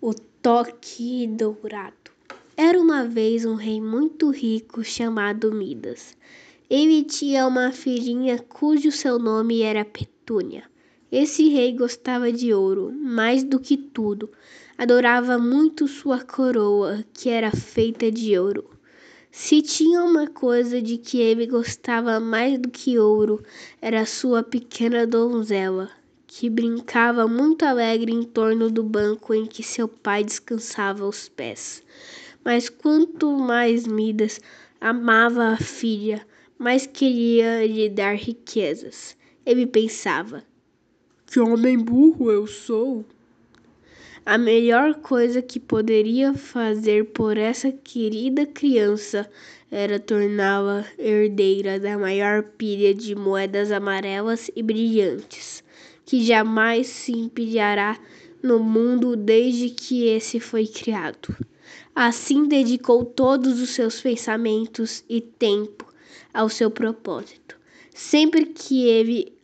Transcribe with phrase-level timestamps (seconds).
[0.00, 2.12] O toque dourado.
[2.56, 6.16] Era uma vez um rei muito rico chamado Midas.
[6.70, 10.62] Ele tinha uma filhinha cujo seu nome era Petúnia.
[11.10, 14.30] Esse rei gostava de ouro, mais do que tudo.
[14.76, 18.70] Adorava muito sua coroa, que era feita de ouro.
[19.32, 23.42] Se tinha uma coisa de que ele gostava mais do que ouro,
[23.82, 25.90] era sua pequena donzela
[26.30, 31.82] que brincava muito alegre em torno do banco em que seu pai descansava os pés.
[32.44, 34.38] Mas quanto mais Midas
[34.78, 36.24] amava a filha,
[36.58, 39.16] mais queria lhe dar riquezas.
[39.44, 40.44] Ele pensava:
[41.26, 43.06] Que homem burro eu sou!
[44.26, 49.28] A melhor coisa que poderia fazer por essa querida criança
[49.70, 55.66] era torná-la herdeira da maior pilha de moedas amarelas e brilhantes
[56.08, 58.00] que jamais se empilhará
[58.42, 61.36] no mundo desde que esse foi criado.
[61.94, 65.86] Assim dedicou todos os seus pensamentos e tempo
[66.32, 67.58] ao seu propósito.
[67.92, 69.34] Sempre que ele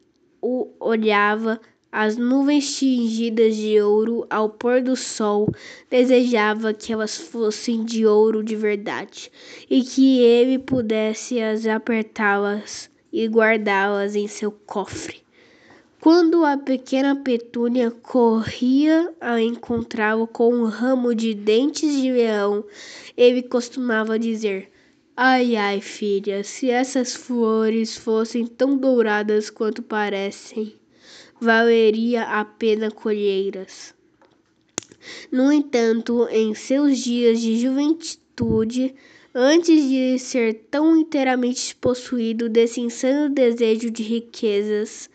[0.41, 1.61] o olhava,
[1.92, 5.53] as nuvens tingidas de ouro ao pôr do sol,
[5.91, 9.31] desejava que elas fossem de ouro de verdade
[9.69, 15.23] e que ele pudesse as apertá-las e guardá-las em seu cofre.
[16.05, 22.63] Quando a pequena Petúnia corria a encontrá-lo com um ramo de dentes de leão,
[23.17, 24.71] ele costumava dizer:
[25.17, 30.75] Ai, ai, filha, se essas flores fossem tão douradas quanto parecem,
[31.41, 33.95] valeria a pena colheiras.
[35.33, 38.95] No entanto, em seus dias de juventude,
[39.35, 45.09] antes de ser tão inteiramente possuído desse insano desejo de riquezas,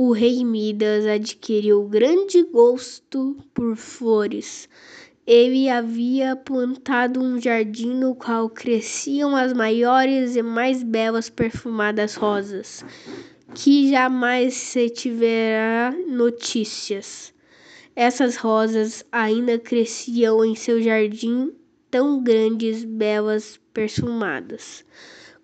[0.00, 4.68] o rei Midas adquiriu grande gosto por flores.
[5.26, 12.84] Ele havia plantado um jardim no qual cresciam as maiores e mais belas perfumadas rosas,
[13.56, 17.34] que jamais se tiverá notícias.
[17.96, 21.52] Essas rosas ainda cresciam em seu jardim
[21.90, 24.84] tão grandes, belas, perfumadas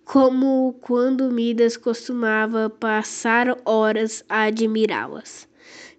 [0.04, 5.48] como quando Midas costumava passar horas a admirá-las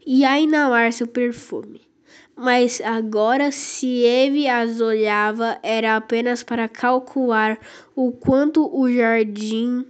[0.06, 1.82] e a inalar seu perfume.
[2.38, 7.58] Mas agora, se ele as olhava, era apenas para calcular
[7.96, 9.86] o quanto o jardim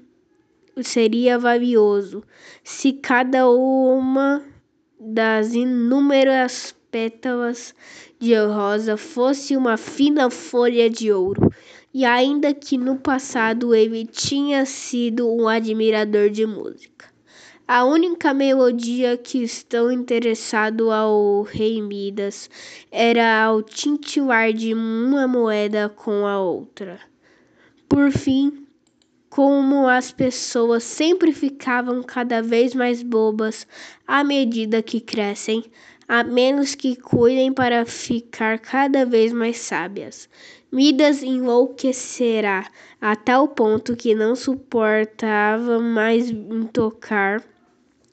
[0.84, 2.24] seria valioso
[2.64, 4.44] se cada uma
[5.00, 7.74] das inúmeras pétalas
[8.20, 11.52] de rosa fosse uma fina folha de ouro
[11.96, 17.06] e ainda que no passado ele tinha sido um admirador de música.
[17.66, 22.50] A única melodia que estão interessado ao rei Midas
[22.92, 27.00] era ao tintilar de uma moeda com a outra.
[27.88, 28.68] Por fim,
[29.30, 33.66] como as pessoas sempre ficavam cada vez mais bobas
[34.06, 35.64] à medida que crescem,
[36.08, 40.30] a menos que cuidem para ficar cada vez mais sábias.
[40.72, 46.34] Midas enlouquecerá a tal ponto que não suportava mais
[46.74, 47.44] tocar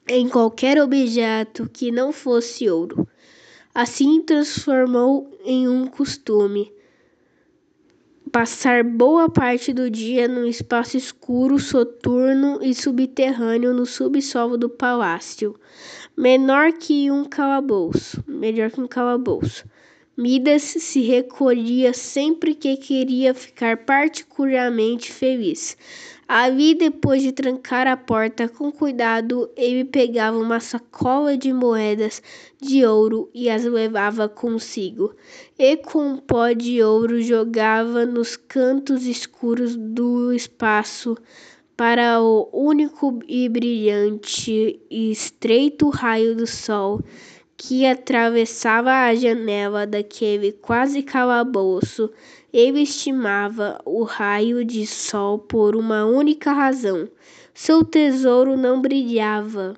[0.07, 3.07] em qualquer objeto que não fosse ouro.
[3.73, 6.71] Assim transformou em um costume
[8.33, 15.55] passar boa parte do dia num espaço escuro, soturno e subterrâneo no subsolo do palácio,
[16.17, 19.65] menor que um calabouço, melhor que um calabouço.
[20.15, 25.75] Midas se recolhia sempre que queria ficar particularmente feliz.
[26.27, 32.21] Ali, depois de trancar a porta com cuidado, ele pegava uma sacola de moedas
[32.61, 35.15] de ouro e as levava consigo,
[35.57, 41.17] e com um pó de ouro jogava nos cantos escuros do espaço
[41.75, 47.01] para o único e brilhante e estreito raio do sol
[47.65, 52.11] que atravessava a janela daquele quase calabouço.
[52.51, 57.07] Ele estimava o raio de sol por uma única razão:
[57.53, 59.75] seu tesouro não brilhava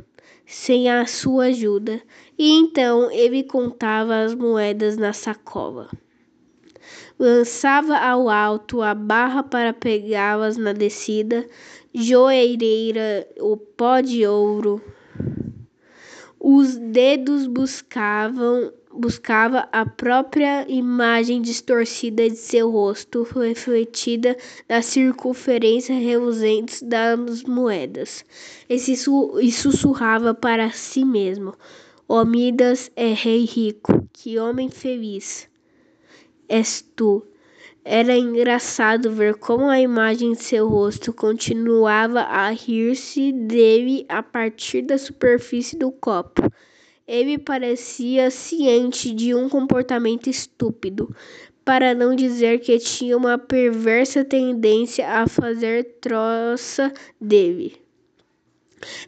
[0.48, 2.02] sem a sua ajuda,
[2.38, 5.88] e então ele contava as moedas na sacola.
[7.20, 11.48] Lançava ao alto a barra para pegá-las na descida,
[11.94, 14.82] joelheira, o pó de ouro,
[16.48, 24.38] os dedos buscavam buscava a própria imagem distorcida de seu rosto, refletida
[24.70, 28.24] na circunferência reluzente das moedas,
[28.70, 31.56] e sussurrava para si mesmo:
[32.08, 35.50] Ó Midas é rei rico, que homem feliz
[36.48, 37.26] és tu.
[37.88, 44.82] Era engraçado ver como a imagem de seu rosto continuava a rir-se dele a partir
[44.82, 46.42] da superfície do copo.
[47.08, 51.16] Ele parecia ciente de um comportamento estúpido,
[51.64, 56.92] para não dizer que tinha uma perversa tendência a fazer troça
[57.22, 57.85] dele.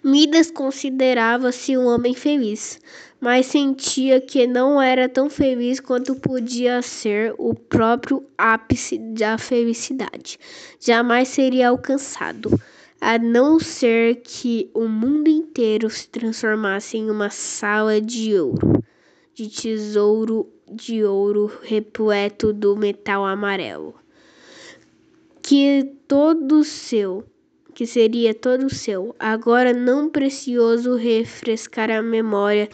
[0.03, 2.79] Midas considerava-se um homem feliz,
[3.19, 10.39] mas sentia que não era tão feliz quanto podia ser o próprio ápice da felicidade.
[10.79, 12.59] Jamais seria alcançado,
[13.01, 18.83] a não ser que o mundo inteiro se transformasse em uma sala de ouro,
[19.33, 23.95] de tesouro de ouro repleto do metal amarelo,
[25.41, 27.23] que todo seu
[27.77, 32.67] que seria todo seu, agora não precioso refrescar a memória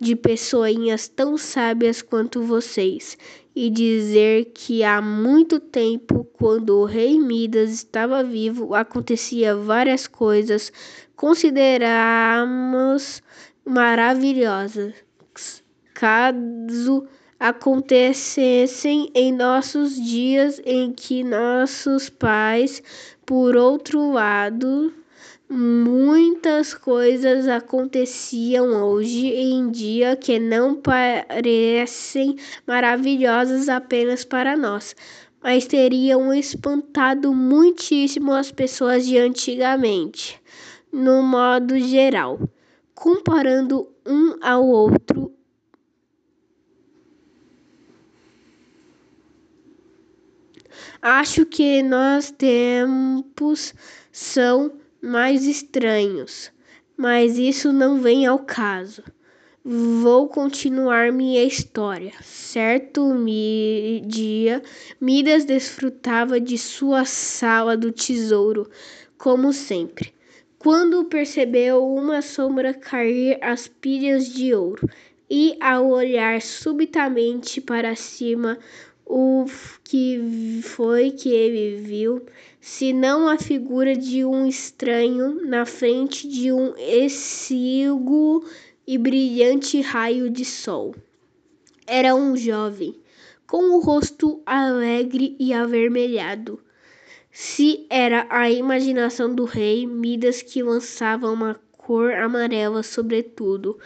[0.00, 3.18] de pessoinhas tão sábias quanto vocês
[3.54, 10.72] e dizer que há muito tempo, quando o rei Midas estava vivo, acontecia várias coisas
[11.14, 13.22] consideramos
[13.62, 14.94] maravilhosas.
[15.92, 17.06] Caso
[17.38, 22.82] acontecessem em nossos dias em que nossos pais,
[23.26, 24.92] por outro lado,
[25.48, 32.34] Muitas coisas aconteciam hoje em dia que não parecem
[32.66, 34.96] maravilhosas apenas para nós,
[35.40, 40.42] mas teriam espantado muitíssimo as pessoas de antigamente,
[40.92, 42.40] no modo geral.
[42.92, 45.32] Comparando um ao outro,
[51.00, 53.74] acho que nós tempos
[54.10, 56.50] são mais estranhos,
[56.96, 59.02] mas isso não vem ao caso.
[59.64, 62.12] Vou continuar minha história.
[62.22, 63.12] Certo
[64.06, 64.62] dia,
[65.00, 68.70] Midas desfrutava de sua sala do tesouro,
[69.18, 70.14] como sempre,
[70.58, 74.88] quando percebeu uma sombra cair às pilhas de ouro,
[75.28, 78.58] e ao olhar subitamente para cima,
[79.06, 79.44] o
[79.84, 82.26] que foi que ele viu,
[82.60, 88.44] senão a figura de um estranho na frente de um exíguo
[88.84, 90.92] e brilhante raio de sol.
[91.86, 92.96] Era um jovem,
[93.46, 96.58] com o rosto alegre e avermelhado.
[97.30, 103.78] Se era a imaginação do rei Midas que lançava uma cor amarela sobre tudo,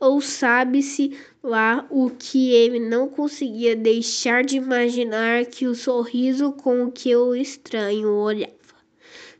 [0.00, 6.90] ou sabe-se lá o que ele não conseguia deixar de imaginar que o sorriso com
[6.90, 8.54] que o estranho olhava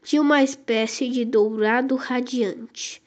[0.03, 3.03] tinha uma espécie de dourado radiante.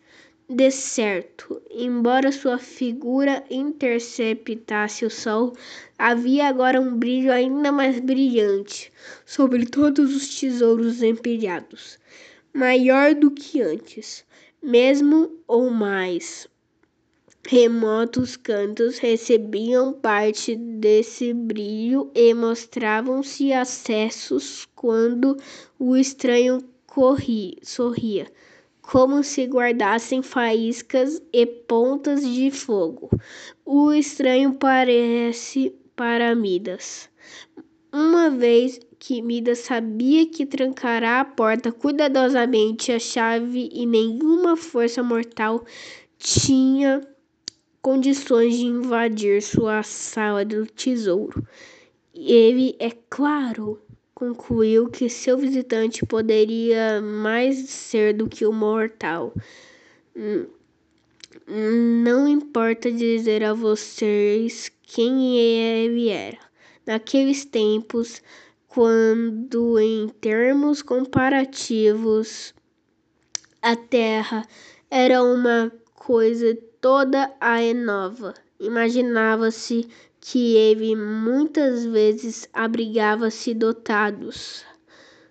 [0.49, 5.53] De certo, embora sua figura interceptasse o sol,
[5.99, 8.91] havia agora um brilho ainda mais brilhante
[9.27, 11.99] sobre todos os tesouros empilhados,
[12.51, 14.25] maior do que antes,
[14.63, 16.47] mesmo ou mais
[17.49, 25.37] remotos cantos recebiam parte desse brilho e mostravam-se acessos quando
[25.79, 28.27] o estranho corria, sorria,
[28.81, 33.09] como se guardassem faíscas e pontas de fogo.
[33.65, 37.09] O estranho parece para Midas.
[37.93, 45.01] Uma vez que Midas sabia que trancará a porta cuidadosamente a chave e nenhuma força
[45.01, 45.63] mortal
[46.17, 47.01] tinha
[47.81, 51.45] condições de invadir sua sala do tesouro.
[52.13, 53.79] Ele, é claro,
[54.13, 59.33] concluiu que seu visitante poderia mais ser do que um mortal.
[61.47, 66.39] Não importa dizer a vocês quem ele era.
[66.85, 68.21] Naqueles tempos,
[68.67, 72.53] quando em termos comparativos
[73.61, 74.47] a Terra
[74.89, 78.33] era uma coisa toda a nova.
[78.59, 79.87] Imaginava-se
[80.19, 84.65] que ele muitas vezes abrigava-se dotados,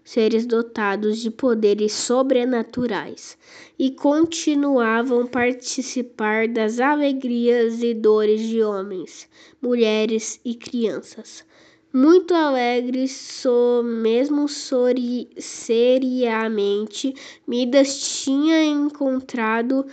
[0.04, 3.36] seres dotados de poderes sobrenaturais,
[3.78, 9.28] e continuavam participar das alegrias e dores de homens,
[9.60, 11.44] mulheres e crianças.
[11.92, 17.14] Muito alegres, so, mesmo sori, seriamente,
[17.46, 19.86] Midas tinha encontrado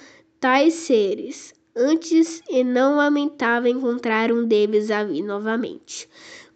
[0.44, 6.10] tais seres antes e não lamentava encontrar um deles ali novamente.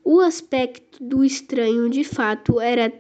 [0.04, 2.92] O aspecto do estranho de fato era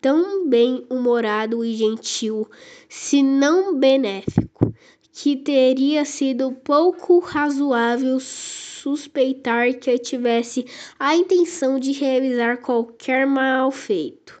[0.00, 2.48] tão bem-humorado e gentil,
[2.88, 4.74] se não benéfico,
[5.12, 10.64] que teria sido pouco razoável suspeitar que tivesse
[10.98, 14.40] a intenção de realizar qualquer mal feito.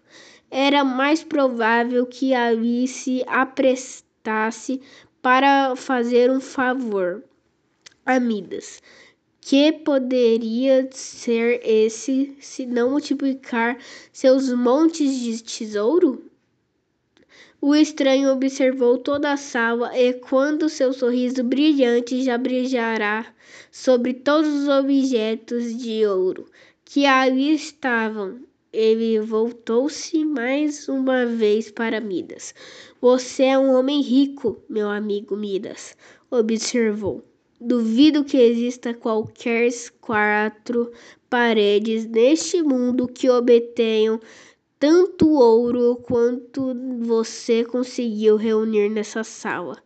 [0.50, 4.80] Era mais provável que ali se aprestasse
[5.22, 7.22] para fazer um favor
[8.04, 8.82] a Midas.
[9.40, 13.78] Que poderia ser esse se não multiplicar
[14.12, 16.30] seus montes de tesouro?
[17.60, 23.32] O estranho observou toda a sala e, quando seu sorriso brilhante já brilhará
[23.70, 26.46] sobre todos os objetos de ouro
[26.84, 28.40] que ali estavam,
[28.72, 32.54] ele voltou-se mais uma vez para Midas.
[33.00, 35.94] Você é um homem rico, meu amigo Midas,
[36.30, 37.22] observou.
[37.60, 39.68] Duvido que exista qualquer
[40.00, 40.90] quatro
[41.28, 44.18] paredes neste mundo que obtenham
[44.78, 49.76] tanto ouro quanto você conseguiu reunir nessa sala.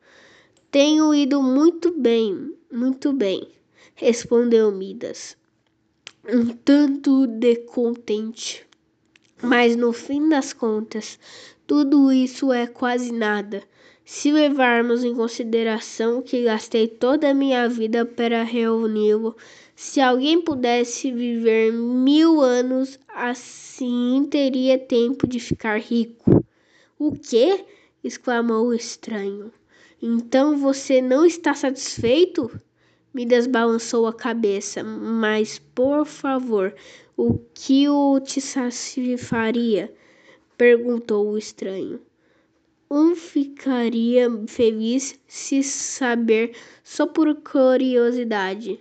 [0.71, 3.49] Tenho ido muito bem, muito bem,
[3.95, 5.37] respondeu Midas,
[6.27, 8.67] um tanto descontente.
[9.43, 11.19] Mas no fim das contas,
[11.67, 13.63] tudo isso é quase nada.
[14.05, 19.37] Se levarmos em consideração que gastei toda a minha vida para reuni-lo,
[19.75, 26.45] se alguém pudesse viver mil anos assim, teria tempo de ficar rico.
[26.99, 27.65] O quê?
[28.03, 29.53] exclamou o estranho.
[30.01, 32.51] Então você não está satisfeito?
[33.17, 34.85] Midas balançou a cabeça.
[34.85, 36.75] Mas, por favor,
[37.17, 39.91] o que o te satisfaria?
[40.59, 41.99] perguntou o estranho.
[42.91, 46.55] Um ficaria feliz se saber
[46.85, 48.79] só por curiosidade.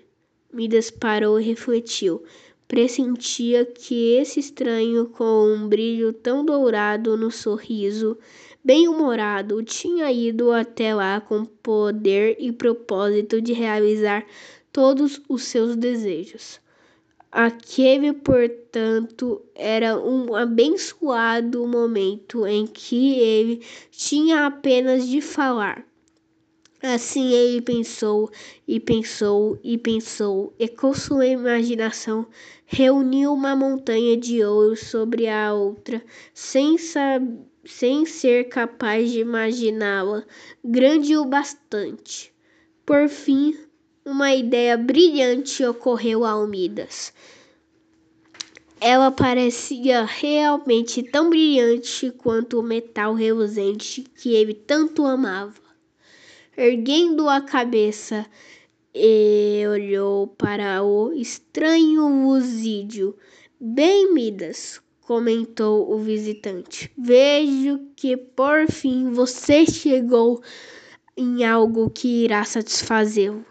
[0.52, 2.22] Midas parou e refletiu.
[2.68, 8.18] Pressentia que esse estranho, com um brilho tão dourado no sorriso,
[8.66, 14.26] bem-humorado, tinha ido até lá com poder e propósito de realizar
[14.74, 16.60] todos os seus desejos.
[17.32, 25.86] Aquele, portanto, era um abençoado momento em que ele tinha apenas de falar.
[26.82, 28.32] Assim ele pensou
[28.68, 32.26] e pensou e pensou, e com sua imaginação
[32.66, 36.04] reuniu uma montanha de ouro sobre a outra,
[36.34, 36.78] sem,
[37.66, 40.24] sem ser capaz de imaginá-la
[40.64, 42.34] grande o bastante.
[42.86, 43.58] Por fim,
[44.06, 47.14] uma ideia brilhante ocorreu a Almidas.
[48.80, 55.62] Ela parecia realmente tão brilhante quanto o metal reluzente que ele tanto amava.
[56.56, 58.26] Erguendo a cabeça,
[58.98, 63.14] e olhou para o estranho luzídio.
[63.60, 66.92] Bem, Midas, comentou o visitante.
[66.98, 70.42] Vejo que por fim você chegou
[71.16, 73.46] em algo que irá satisfazê-lo.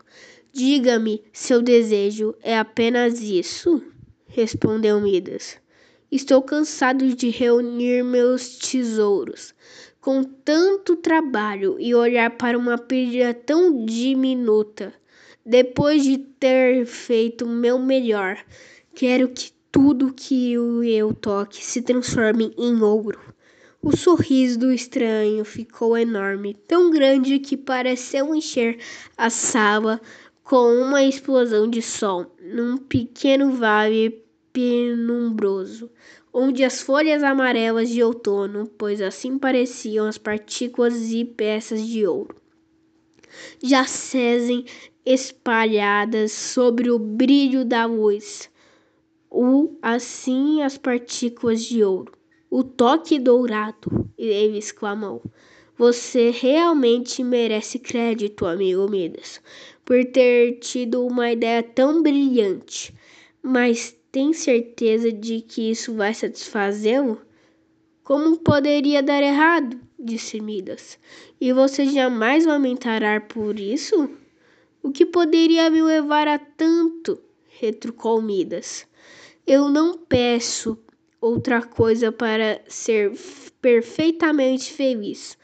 [0.52, 3.82] Diga-me, seu desejo é apenas isso?
[4.26, 5.56] respondeu Midas.
[6.10, 9.54] Estou cansado de reunir meus tesouros
[10.00, 14.92] com tanto trabalho e olhar para uma pilha tão diminuta.
[15.46, 18.44] Depois de ter feito o meu melhor,
[18.94, 23.18] quero que tudo que eu toque se transforme em ouro.
[23.82, 28.78] O sorriso do estranho ficou enorme, tão grande que pareceu encher
[29.16, 30.00] a sala
[30.44, 35.90] com uma explosão de sol num pequeno vale penumbroso,
[36.32, 42.36] onde as folhas amarelas de outono, pois assim pareciam as partículas e peças de ouro,
[43.60, 44.66] jacem
[45.04, 48.53] espalhadas sobre o brilho da luz.
[49.36, 52.12] O assim as partículas de ouro.
[52.50, 55.22] O toque dourado, ele exclamou.
[55.76, 59.40] Você realmente merece crédito, amigo Midas
[59.84, 62.94] por ter tido uma ideia tão brilhante,
[63.42, 67.20] mas tem certeza de que isso vai satisfazê-lo?
[68.02, 69.78] Como poderia dar errado?
[69.98, 70.98] disse Midas.
[71.40, 74.10] E você jamais lamentará por isso?
[74.82, 77.18] O que poderia me levar a tanto?
[77.48, 78.86] retrucou Midas.
[79.46, 80.78] Eu não peço
[81.20, 83.12] outra coisa para ser
[83.60, 85.36] perfeitamente feliz.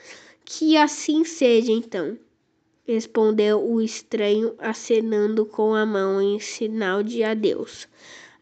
[0.44, 2.18] Que assim seja, então
[2.86, 7.86] respondeu o estranho, acenando com a mão em sinal de adeus.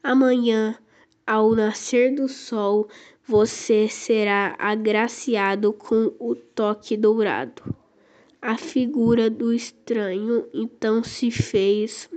[0.02, 0.78] Amanhã,
[1.26, 2.88] ao nascer do sol,
[3.26, 7.62] você será agraciado com o toque dourado.
[8.40, 12.08] A figura do estranho então se fez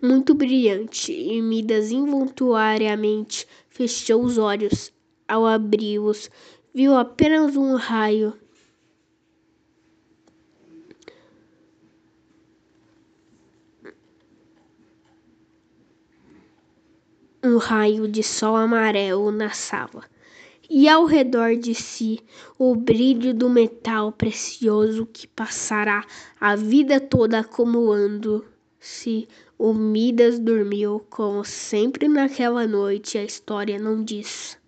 [0.00, 4.92] muito brilhante, e me involuntariamente fechou os olhos.
[5.28, 6.30] Ao abri-los,
[6.74, 8.32] viu apenas um raio.
[17.42, 20.04] Um raio de sol amarelo na sala
[20.68, 22.20] e ao redor de si
[22.58, 26.04] o brilho do metal precioso que passará
[26.40, 28.44] a vida toda acumulando
[28.80, 29.28] acumulando-se.
[29.58, 34.58] O Midas dormiu, como sempre naquela noite, a história não diz.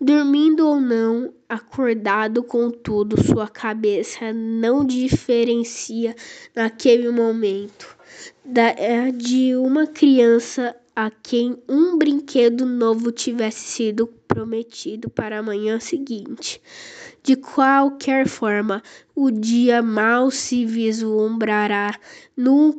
[0.00, 6.14] Dormindo ou não, acordado contudo, sua cabeça não diferencia
[6.54, 7.96] naquele momento
[8.44, 15.42] da é de uma criança a quem um brinquedo novo tivesse sido prometido para a
[15.42, 16.60] manhã seguinte.
[17.22, 18.82] De qualquer forma,
[19.14, 21.98] o dia mal se vislumbrará
[22.36, 22.72] no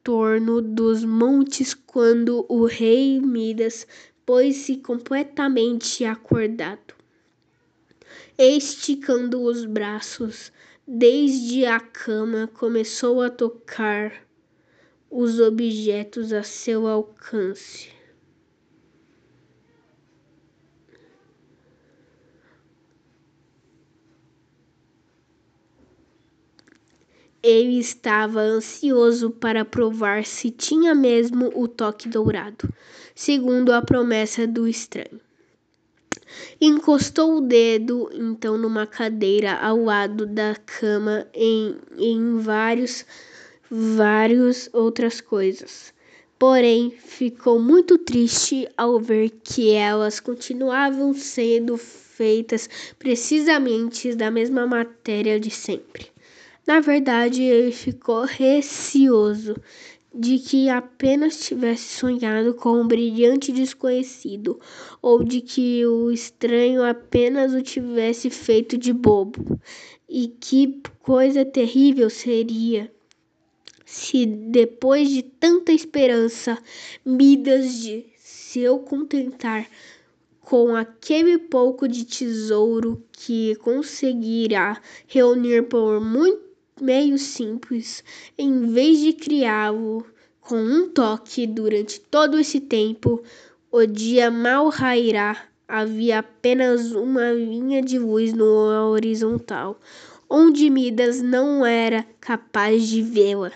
[0.00, 3.86] contorno dos montes quando o rei Midas
[4.24, 6.94] pôs-se completamente acordado,
[8.38, 10.50] esticando os braços
[10.88, 14.26] desde a cama, começou a tocar
[15.10, 17.90] os objetos a seu alcance.
[27.42, 32.68] Ele estava ansioso para provar se tinha mesmo o toque dourado,
[33.14, 35.20] segundo a promessa do estranho.
[36.60, 43.04] Encostou o dedo então numa cadeira ao lado da cama em, em vários
[43.70, 45.94] várias outras coisas.
[46.38, 52.68] Porém, ficou muito triste ao ver que elas continuavam sendo feitas
[52.98, 56.10] precisamente da mesma matéria de sempre.
[56.66, 59.56] Na verdade, ele ficou receoso
[60.14, 64.60] de que apenas tivesse sonhado com um brilhante desconhecido,
[65.00, 69.60] ou de que o estranho apenas o tivesse feito de bobo.
[70.08, 72.90] E que coisa terrível seria
[73.84, 76.58] se depois de tanta esperança,
[77.04, 79.68] Midas de se contentar
[80.40, 86.49] com aquele pouco de tesouro que conseguirá reunir por muito
[86.80, 88.02] meio simples,
[88.36, 90.04] em vez de criá-lo
[90.40, 93.22] com um toque durante todo esse tempo,
[93.70, 95.44] o dia mal rairá.
[95.68, 98.44] Havia apenas uma linha de luz no
[98.90, 99.80] horizontal,
[100.28, 103.52] onde Midas não era capaz de vê-la.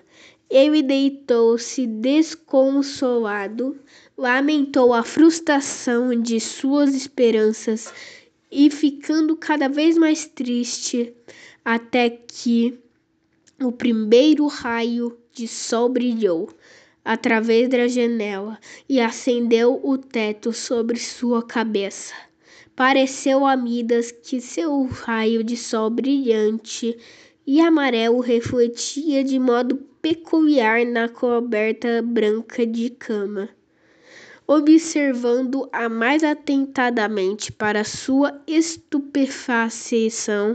[0.48, 3.76] Ele deitou-se desconsolado,
[4.16, 7.92] lamentou a frustração de suas esperanças
[8.52, 11.12] e ficando cada vez mais triste,
[11.64, 12.78] até que
[13.62, 16.48] o primeiro raio de sol brilhou
[17.04, 22.14] através da janela e acendeu o teto sobre sua cabeça.
[22.74, 26.96] Pareceu a Midas que seu raio de sol brilhante
[27.46, 33.48] e amarelo refletia de modo peculiar na coberta branca de cama.
[34.46, 40.54] Observando-a mais atentamente para sua estupefação,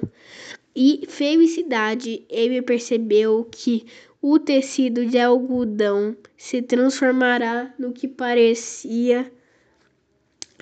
[0.81, 3.85] e felicidade, ele percebeu que
[4.21, 9.29] o tecido de algodão se transformará no que parecia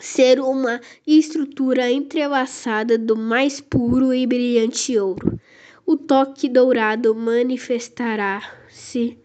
[0.01, 5.39] ser uma estrutura entrelaçada do mais puro e brilhante ouro.
[5.85, 9.19] O toque dourado manifestará-se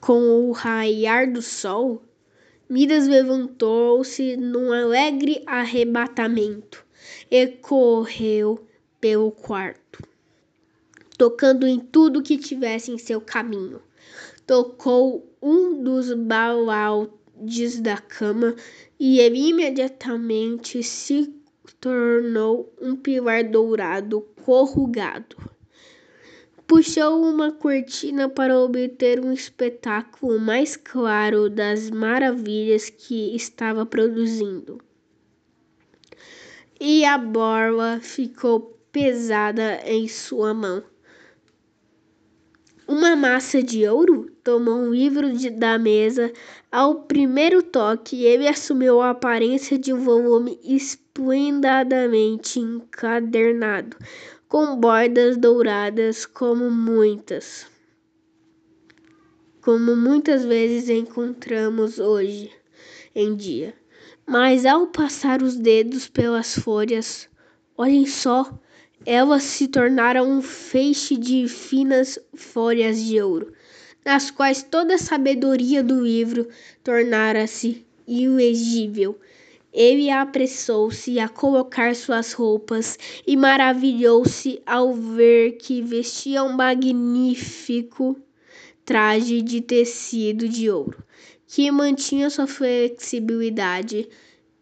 [0.00, 2.04] com o raiar do sol.
[2.68, 6.88] Midas levantou-se num alegre arrebatamento
[7.30, 8.66] e correu
[9.00, 10.02] pelo quarto,
[11.16, 13.80] tocando em tudo que tivesse em seu caminho.
[14.44, 18.56] Tocou um dos balaudes da cama
[18.98, 21.32] e ele imediatamente se
[21.80, 25.36] tornou um pilar dourado corrugado.
[26.66, 34.80] Puxou uma cortina para obter um espetáculo mais claro das maravilhas que estava produzindo
[36.80, 40.82] e a borla ficou pesada em sua mão.
[42.88, 46.32] Uma massa de ouro tomou um livro de, da mesa.
[46.72, 53.96] Ao primeiro toque, ele assumiu a aparência de um volume esplendidamente encadernado,
[54.48, 57.66] com bordas douradas como muitas.
[59.60, 62.50] Como muitas vezes encontramos hoje
[63.14, 63.79] em dia.
[64.30, 67.28] Mas ao passar os dedos pelas folhas,
[67.76, 68.48] olhem só,
[69.04, 73.52] elas se tornaram um feixe de finas folhas de ouro,
[74.04, 76.48] nas quais toda a sabedoria do livro
[76.84, 79.18] tornara-se ilegível.
[79.72, 88.16] Ele apressou-se a colocar suas roupas e maravilhou-se ao ver que vestia um magnífico
[88.84, 91.02] traje de tecido de ouro
[91.52, 94.08] que mantinha sua flexibilidade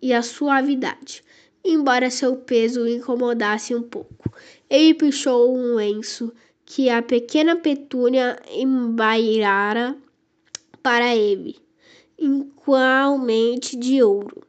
[0.01, 1.22] e a suavidade,
[1.62, 4.33] embora seu peso o incomodasse um pouco.
[4.70, 6.33] Ele puxou um lenço
[6.64, 9.98] que a pequena Petúnia embairara
[10.83, 11.57] para ele,
[12.18, 14.42] igualmente de ouro,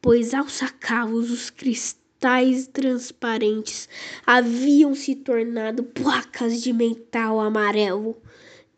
[0.00, 3.88] pois ao sacá-los os cristais transparentes
[4.26, 8.16] haviam se tornado placas de metal amarelo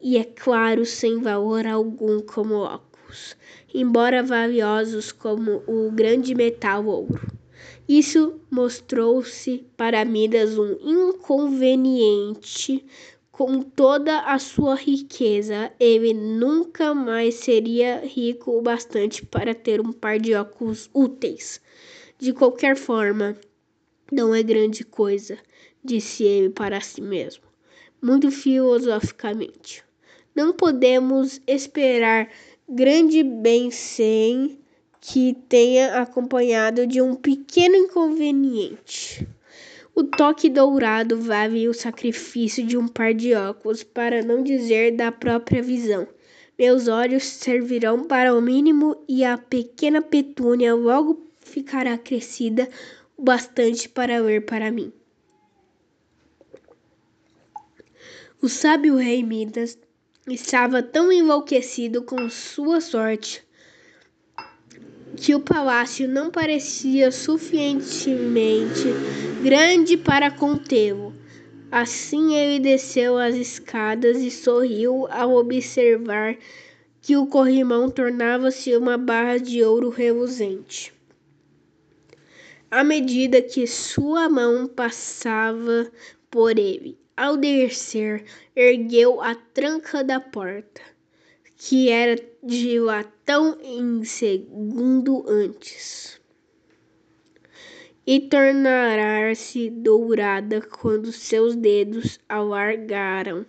[0.01, 3.37] e, é claro, sem valor algum como óculos,
[3.73, 7.39] embora valiosos como o grande metal ouro.
[7.89, 12.85] Isso mostrou-se para Midas um inconveniente.
[13.41, 19.93] Com toda a sua riqueza, ele nunca mais seria rico o bastante para ter um
[19.93, 21.59] par de óculos úteis.
[22.19, 23.35] De qualquer forma,
[24.13, 25.39] não é grande coisa,
[25.83, 27.45] disse ele para si mesmo,
[28.03, 29.83] muito filosoficamente.
[30.37, 32.29] Não podemos esperar
[32.69, 34.61] grande bem sem
[35.01, 39.27] que tenha acompanhado de um pequeno inconveniente.
[39.95, 45.11] O toque dourado vale o sacrifício de um par de óculos, para não dizer da
[45.11, 46.07] própria visão.
[46.59, 52.69] Meus olhos servirão para o mínimo e a pequena petúnia logo ficará crescida
[53.17, 54.93] o bastante para ler para mim.
[58.43, 59.79] O sábio rei Midas
[60.29, 63.45] estava tão enlouquecido com sua sorte
[65.21, 68.89] que o palácio não parecia suficientemente
[69.43, 71.15] grande para contê-lo.
[71.71, 76.37] Assim ele desceu as escadas e sorriu ao observar
[77.01, 80.93] que o corrimão tornava-se uma barra de ouro reluzente
[82.71, 85.91] à medida que sua mão passava
[86.31, 86.97] por ele.
[87.17, 90.81] Ao descer, ergueu a tranca da porta,
[91.63, 96.19] que era de latão em segundo antes,
[98.07, 103.45] e tornará-se dourada quando seus dedos alargaram.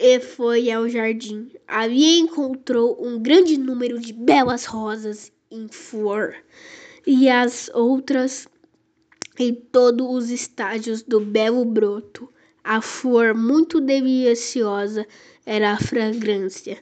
[0.00, 1.48] E foi ao jardim.
[1.68, 6.34] Ali encontrou um grande número de belas rosas em flor
[7.06, 8.48] e as outras
[9.38, 12.28] em todos os estágios do belo broto.
[12.64, 15.06] A flor muito deliciosa
[15.48, 16.76] era a fragrância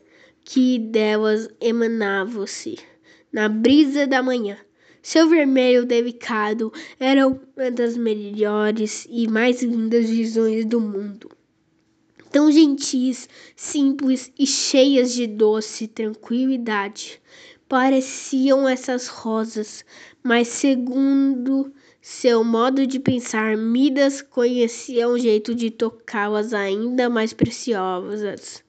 [0.44, 2.76] que delas emanava-se
[3.32, 4.58] na brisa da manhã.
[5.00, 11.30] Seu vermelho delicado era uma das melhores e mais lindas visões do mundo.
[12.32, 17.22] Tão gentis, simples e cheias de doce tranquilidade
[17.68, 19.84] pareciam essas rosas,
[20.24, 21.72] mas segundo
[22.08, 28.62] seu modo de pensar, Midas conhecia um jeito de tocá-las ainda mais preciosas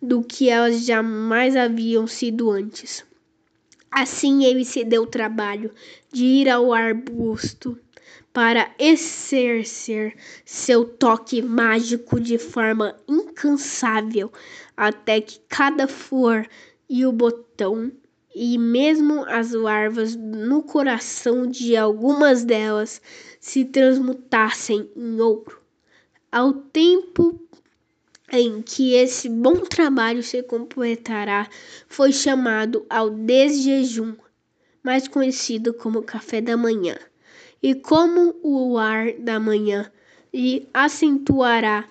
[0.00, 3.04] do que elas jamais haviam sido antes.
[3.90, 5.70] Assim ele se deu o trabalho
[6.10, 7.78] de ir ao arbusto
[8.32, 14.32] para exercer seu toque mágico de forma incansável,
[14.74, 16.48] até que cada flor
[16.88, 17.92] e o botão
[18.34, 23.02] e mesmo as larvas no coração de algumas delas
[23.40, 25.60] se transmutassem em ouro.
[26.30, 27.40] Ao tempo
[28.32, 31.48] em que esse bom trabalho se completará,
[31.88, 34.14] foi chamado ao desjejum,
[34.82, 36.96] mais conhecido como café da manhã.
[37.60, 39.90] E como o ar da manhã
[40.32, 41.88] lhe acentuará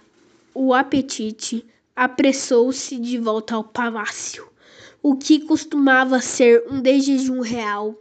[0.54, 4.48] o apetite, apressou-se de volta ao palácio
[5.01, 7.95] o que costumava ser um desjejum real.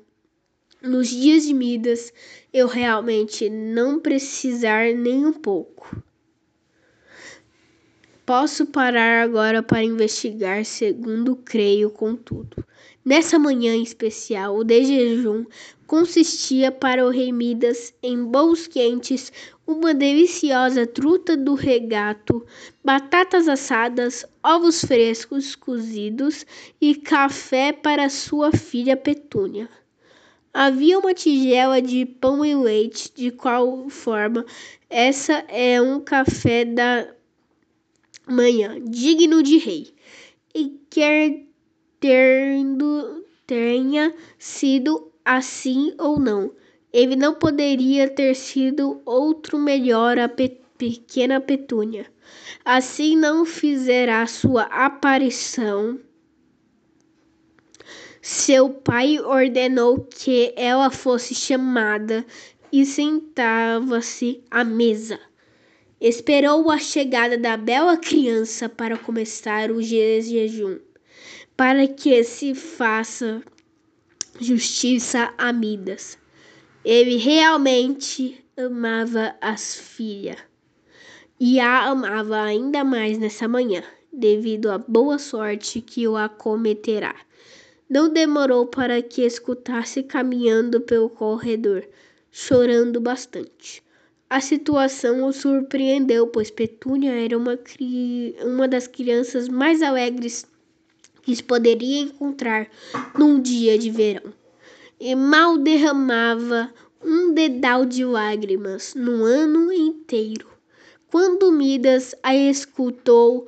[0.82, 2.12] Nos dias de Midas,
[2.52, 6.02] eu realmente não precisar nem um pouco.
[8.24, 12.64] Posso parar agora para investigar, segundo creio, contudo.
[13.04, 15.46] Nessa manhã especial, o de jejum
[15.88, 19.32] consistia para o rei Midas em bolos quentes,
[19.66, 22.46] uma deliciosa truta do regato,
[22.84, 26.44] batatas assadas, ovos frescos cozidos
[26.78, 29.66] e café para sua filha Petúnia.
[30.52, 34.44] Havia uma tigela de pão e leite, de qual forma
[34.90, 37.08] essa é um café da
[38.28, 39.94] manhã, digno de rei,
[40.54, 41.44] e quer
[41.98, 46.50] tendo, tenha sido assim ou não,
[46.90, 52.06] ele não poderia ter sido outro melhor a pe pequena Petúnia.
[52.64, 55.98] Assim não fizera sua aparição.
[58.22, 62.24] Seu pai ordenou que ela fosse chamada
[62.72, 65.20] e sentava-se à mesa.
[66.00, 70.78] Esperou a chegada da bela criança para começar o jejum,
[71.56, 73.42] para que se faça
[74.38, 76.18] justiça a Midas.
[76.84, 80.38] Ele realmente amava as filhas
[81.40, 87.14] e a amava ainda mais nessa manhã, devido à boa sorte que o acometerá.
[87.88, 91.86] Não demorou para que escutasse caminhando pelo corredor,
[92.30, 93.82] chorando bastante.
[94.28, 97.58] A situação o surpreendeu, pois Petúnia era uma,
[98.44, 100.44] uma das crianças mais alegres
[101.34, 102.68] se poderia encontrar
[103.18, 104.32] num dia de verão.
[105.00, 106.72] E mal derramava
[107.04, 110.48] um dedal de lágrimas no ano inteiro.
[111.10, 113.46] Quando Midas a escutou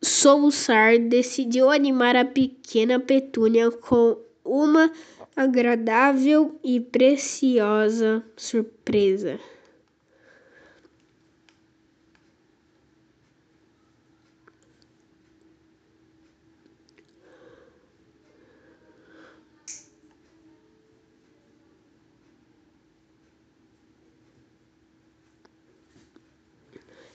[0.00, 4.90] soluçar, decidiu animar a pequena Petúnia com uma
[5.34, 9.38] agradável e preciosa surpresa.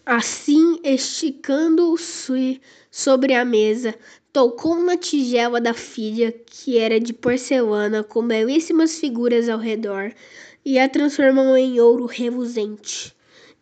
[0.05, 3.93] Assim, esticando-se sobre a mesa,
[4.33, 10.11] tocou na tigela da filha, que era de porcelana, com belíssimas figuras ao redor,
[10.65, 13.15] e a transformou em ouro reluzente.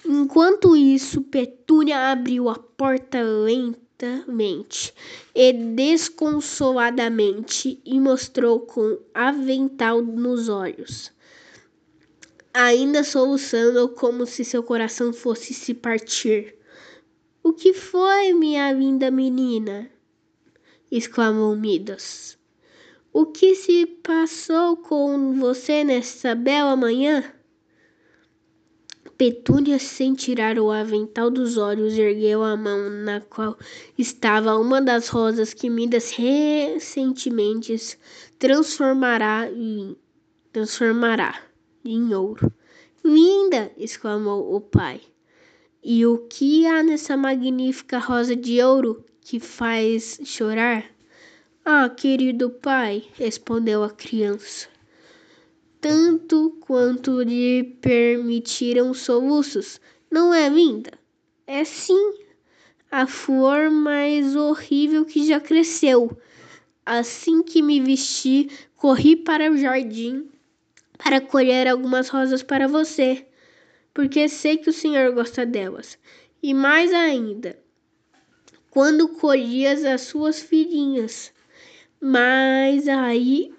[0.06, 4.94] Enquanto isso, Petúnia abriu a porta lentamente
[5.36, 11.12] e desconsoladamente e mostrou com avental nos olhos
[12.54, 16.56] ainda soluçando como se seu coração fosse se partir.
[17.44, 19.90] O que foi, minha linda menina?
[20.92, 22.38] exclamou Midas.
[23.14, 27.24] O que se passou com você nessa bela manhã?
[29.18, 33.58] Petúnia, sem tirar o avental dos olhos, ergueu a mão na qual
[33.98, 37.76] estava uma das rosas que Midas recentemente
[38.38, 39.98] transformará em,
[40.54, 41.49] transformará
[41.84, 42.52] em ouro.
[43.04, 43.72] Linda!
[43.78, 45.02] exclamou o pai.
[45.84, 50.86] E o que há nessa magnífica rosa de ouro que faz chorar?
[51.64, 54.68] Ah, querido pai, respondeu a criança.
[55.80, 59.80] Tanto quanto lhe permitiram soluços,
[60.12, 60.92] não é linda?
[61.48, 62.14] É sim,
[62.92, 66.12] a flor mais horrível que já cresceu.
[66.86, 70.30] Assim que me vesti, corri para o jardim
[71.00, 73.26] para colher algumas rosas para você,
[73.94, 75.98] porque sei que o Senhor gosta delas.
[76.44, 77.58] E mais ainda,
[78.70, 81.34] quando colhias as suas filhinhas.
[82.00, 83.52] Mas aí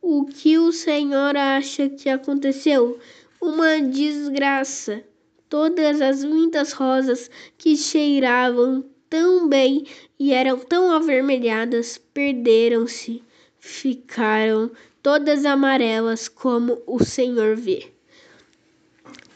[0.00, 2.98] o que o Senhor acha que aconteceu?
[3.40, 5.04] Uma desgraça.
[5.48, 9.86] Todas as lindas rosas que cheiravam tão bem
[10.18, 13.22] e eram tão avermelhadas perderam-se,
[13.58, 14.70] ficaram
[15.02, 17.92] todas amarelas como o Senhor vê.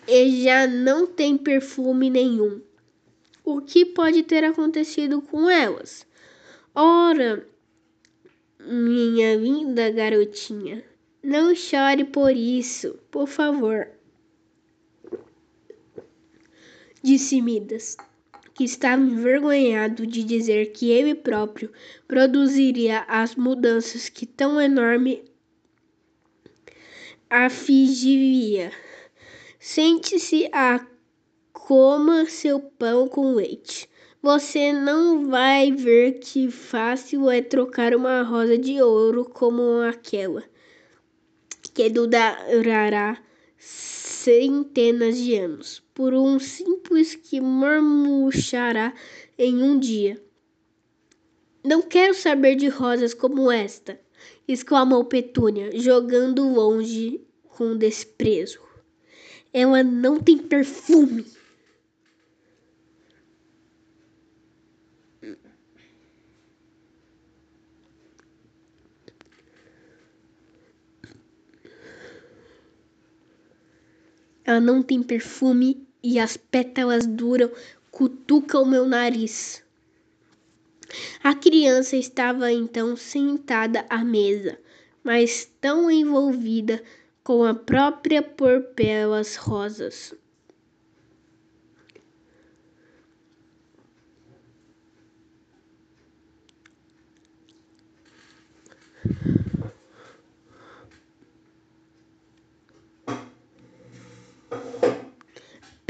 [0.06, 2.60] E já não tem perfume nenhum.
[3.44, 6.06] O que pode ter acontecido com elas?
[6.74, 7.46] Ora,
[8.60, 10.84] minha linda garotinha.
[11.22, 13.88] Não chore por isso, por favor.
[17.02, 17.96] Disse Midas,
[18.54, 21.72] que estava envergonhado de dizer que ele próprio
[22.06, 25.24] produziria as mudanças que tão enorme
[27.32, 28.70] afligiria.
[29.58, 30.86] Sente-se a
[31.50, 33.88] coma seu pão com leite.
[34.20, 40.44] Você não vai ver que fácil é trocar uma rosa de ouro como aquela
[41.72, 43.18] que durará
[43.56, 48.92] centenas de anos, por um simples que murmurará
[49.38, 50.22] em um dia.
[51.64, 53.98] Não quero saber de rosas como esta,
[54.46, 58.60] exclamou Petúnia, jogando longe com desprezo.
[59.52, 61.24] Ela não tem perfume.
[74.44, 77.50] Ela não tem perfume e as pétalas duram
[77.90, 79.61] cutucam meu nariz.
[81.22, 84.58] A criança estava então sentada à mesa,
[85.02, 86.82] mas tão envolvida
[87.22, 90.14] com a própria por pelas rosas.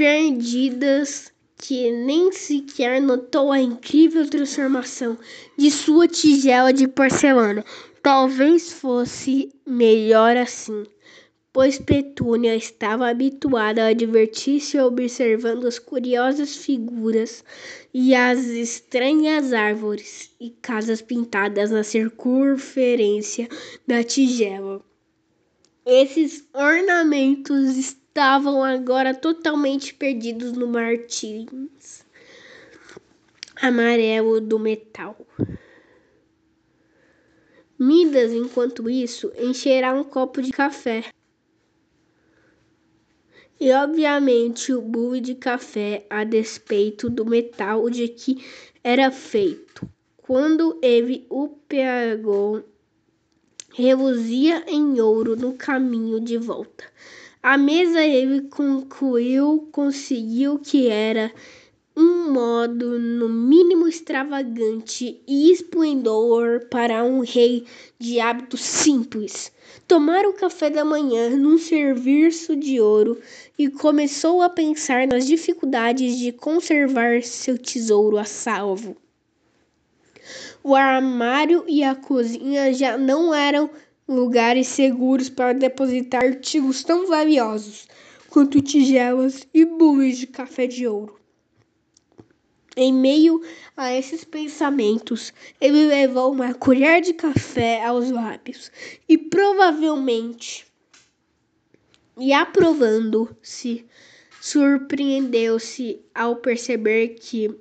[0.02, 1.32] perdidas
[1.62, 5.16] que nem sequer notou a incrível transformação
[5.57, 7.64] de sua tigela de porcelana.
[8.03, 10.85] Talvez fosse melhor assim,
[11.53, 17.44] pois Petúnia estava habituada a divertir-se observando as curiosas figuras
[17.94, 23.48] e as estranhas árvores e casas pintadas na circunferência
[23.87, 24.85] da tigela.
[25.87, 32.05] Esses ornamentos estavam agora totalmente perdidos no martins
[33.57, 35.16] amarelo do metal.
[37.79, 41.05] Midas, enquanto isso, encherá um copo de café.
[43.59, 48.44] E obviamente o bule de café, a despeito do metal de que
[48.85, 49.88] era feito.
[50.18, 52.62] Quando ele o pegou,
[53.72, 56.85] reluzia em ouro no caminho de volta.
[57.44, 61.33] A mesa ele concluiu, conseguiu que era
[61.96, 67.66] um modo no mínimo extravagante e esplendor para um rei
[67.98, 69.50] de hábitos simples.
[69.88, 73.20] Tomar o café da manhã num serviço de ouro
[73.59, 78.96] e começou a pensar nas dificuldades de conservar seu tesouro a salvo.
[80.62, 83.68] O armário e a cozinha já não eram
[84.08, 87.86] lugares seguros para depositar artigos tão valiosos
[88.28, 91.20] quanto tigelas e bules de café de ouro.
[92.74, 93.42] Em meio
[93.76, 98.72] a esses pensamentos, ele levou uma colher de café aos lábios
[99.06, 100.66] e provavelmente,
[102.18, 103.84] e aprovando-se,
[104.40, 107.54] surpreendeu-se ao perceber que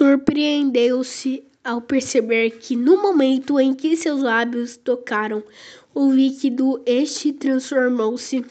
[0.00, 5.44] Surpreendeu-se ao perceber que, no momento em que seus lábios tocaram
[5.94, 8.42] o líquido, este transformou-se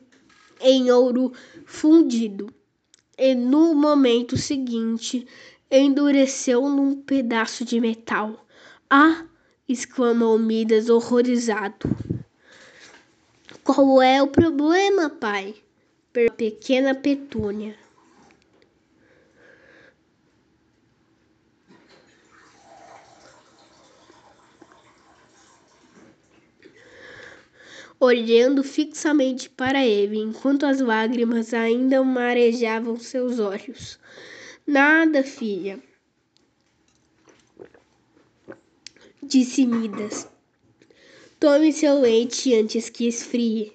[0.61, 1.33] em ouro
[1.65, 2.53] fundido,
[3.17, 5.25] e no momento seguinte
[5.71, 8.45] endureceu num pedaço de metal.
[8.87, 9.25] Ah!
[9.67, 11.89] exclamou Midas horrorizado.
[13.63, 15.55] Qual é o problema, pai?
[16.13, 17.88] Perguntou a pequena Petúnia.
[27.99, 33.99] Olhando fixamente para ele, enquanto as lágrimas ainda marejavam seus olhos.
[34.65, 35.79] Nada, filha,
[39.21, 40.27] disse Midas.
[41.39, 43.73] Tome seu leite antes que esfrie.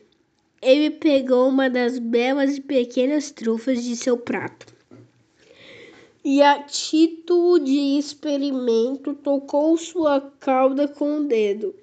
[0.61, 4.67] Ele pegou uma das belas e pequenas trufas de seu prato.
[6.25, 11.75] E a título de experimento tocou sua cauda com o dedo.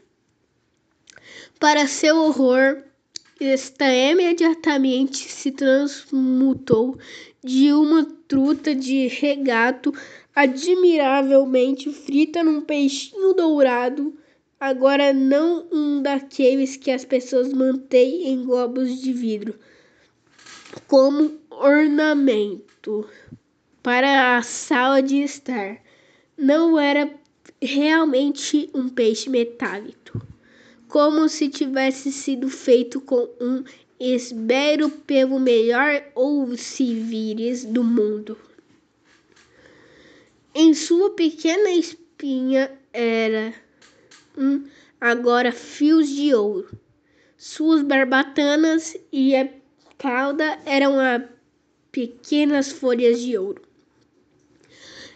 [1.60, 2.84] Para seu horror,
[3.40, 6.98] esta imediatamente se transmutou
[7.44, 9.94] de uma truta de regato
[10.36, 14.18] admiravelmente frita num peixinho dourado
[14.60, 19.56] agora não um daqueles que as pessoas mantêm em globos de vidro
[20.88, 23.08] como ornamento
[23.82, 25.78] para a sala de estar.
[26.38, 27.12] Não era
[27.62, 30.22] realmente um peixe metálico,
[30.92, 33.64] como se tivesse sido feito com um
[33.98, 38.38] esmero pelo melhor ou civis do mundo.
[40.54, 43.54] Em sua pequena espinha era
[44.38, 44.66] um,
[45.00, 46.78] agora fios de ouro.
[47.38, 49.48] Suas barbatanas e a
[49.98, 51.24] cauda eram a
[51.90, 53.62] pequenas folhas de ouro.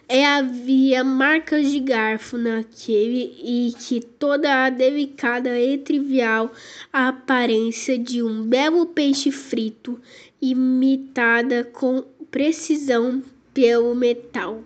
[0.08, 6.52] E havia marcas de garfo naquele e que toda a delicada e trivial
[6.92, 10.00] aparência de um belo peixe frito,
[10.40, 13.20] imitada com precisão
[13.52, 14.62] pelo metal.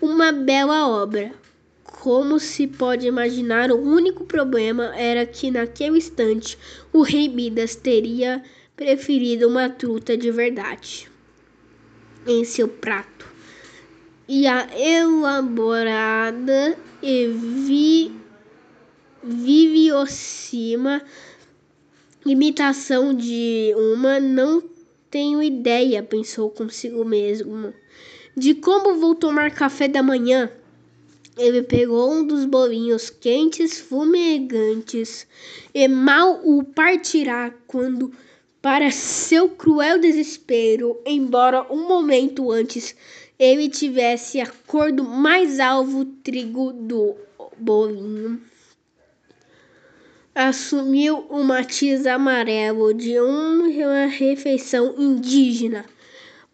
[0.00, 1.32] Uma bela obra,
[1.84, 6.58] como se pode imaginar, o único problema era que naquele instante
[6.92, 8.42] o rei Midas teria
[8.74, 11.08] preferido uma truta de verdade
[12.26, 13.37] em seu prato
[14.28, 18.12] e a elaborada e vi,
[19.22, 21.02] viviocima
[22.26, 24.62] imitação de uma não
[25.10, 27.72] tenho ideia, pensou consigo mesmo,
[28.36, 30.50] de como vou tomar café da manhã.
[31.38, 35.26] Ele pegou um dos bolinhos quentes, fumegantes,
[35.72, 38.12] e mal o partirá quando,
[38.60, 42.94] para seu cruel desespero, embora um momento antes
[43.38, 47.14] ele tivesse a cor do mais alvo trigo do
[47.56, 48.40] bolinho.
[50.34, 55.84] Assumiu o matiz amarelo de uma refeição indígena.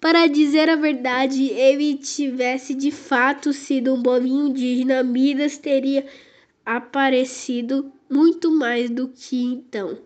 [0.01, 6.05] Para dizer a verdade, ele tivesse de fato sido um bolinho indígena, Midas teria
[6.64, 9.99] aparecido muito mais do que então,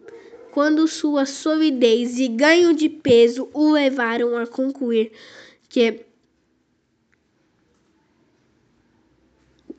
[0.53, 5.11] quando sua solidez e ganho de peso o levaram a concluir
[5.69, 6.08] que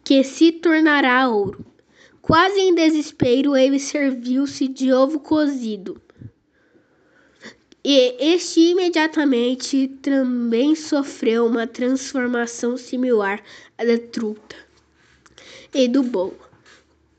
[0.10, 1.64] que se tornará ouro.
[2.20, 6.02] Quase em desespero, ele serviu-se de ovo cozido.
[7.86, 13.40] E este imediatamente também sofreu uma transformação similar
[13.78, 14.56] à da truta
[15.76, 16.40] e do bolo.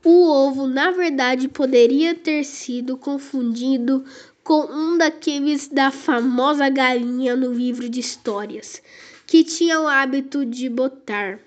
[0.03, 4.03] O ovo, na verdade, poderia ter sido confundido
[4.43, 8.83] com um daqueles da famosa galinha no livro de histórias,
[9.25, 11.39] que tinha o hábito de botar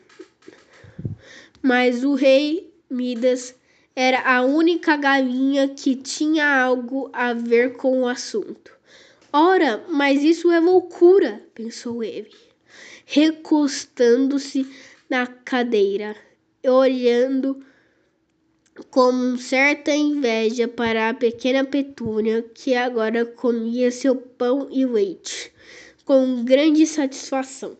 [1.65, 3.55] mas o rei Midas
[3.97, 8.71] era a única galinha que tinha algo a ver com o assunto.
[9.33, 12.31] Ora, mas isso é loucura, pensou ele,
[13.07, 14.71] recostando-se
[15.09, 16.15] na cadeira,
[16.63, 17.65] olhando
[18.91, 25.51] com certa inveja para a pequena Petúnia, que agora comia seu pão e leite
[26.05, 27.75] com grande satisfação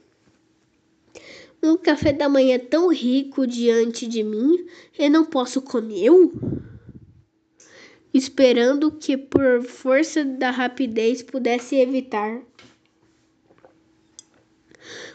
[1.65, 4.67] um café da manhã tão rico diante de mim
[4.99, 6.33] e não posso comê-lo?
[8.13, 12.41] Esperando que, por força da rapidez, pudesse evitar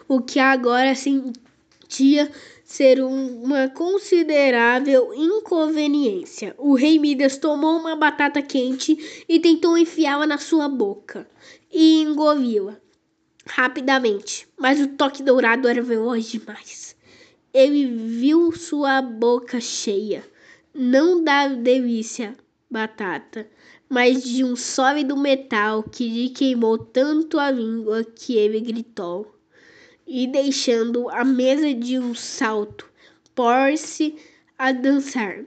[0.08, 2.32] o que agora sentia
[2.66, 6.54] ser uma considerável inconveniência.
[6.58, 11.28] O rei Midas tomou uma batata quente e tentou enfiá-la na sua boca
[11.72, 12.80] e engoliu-la
[13.50, 16.96] rapidamente, mas o toque dourado era veloz demais.
[17.54, 20.24] Ele viu sua boca cheia,
[20.74, 22.36] não da delícia
[22.70, 23.50] batata,
[23.90, 29.36] mas de um sólido metal que lhe queimou tanto a língua que ele gritou.
[30.06, 32.90] E deixando a mesa de um salto,
[33.34, 34.16] pôr-se
[34.58, 35.44] a dançar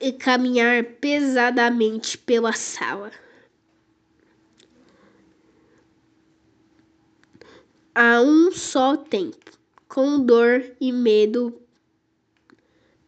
[0.00, 3.10] e caminhar pesadamente pela sala.
[7.94, 9.52] A um só tempo,
[9.86, 11.62] com dor e medo.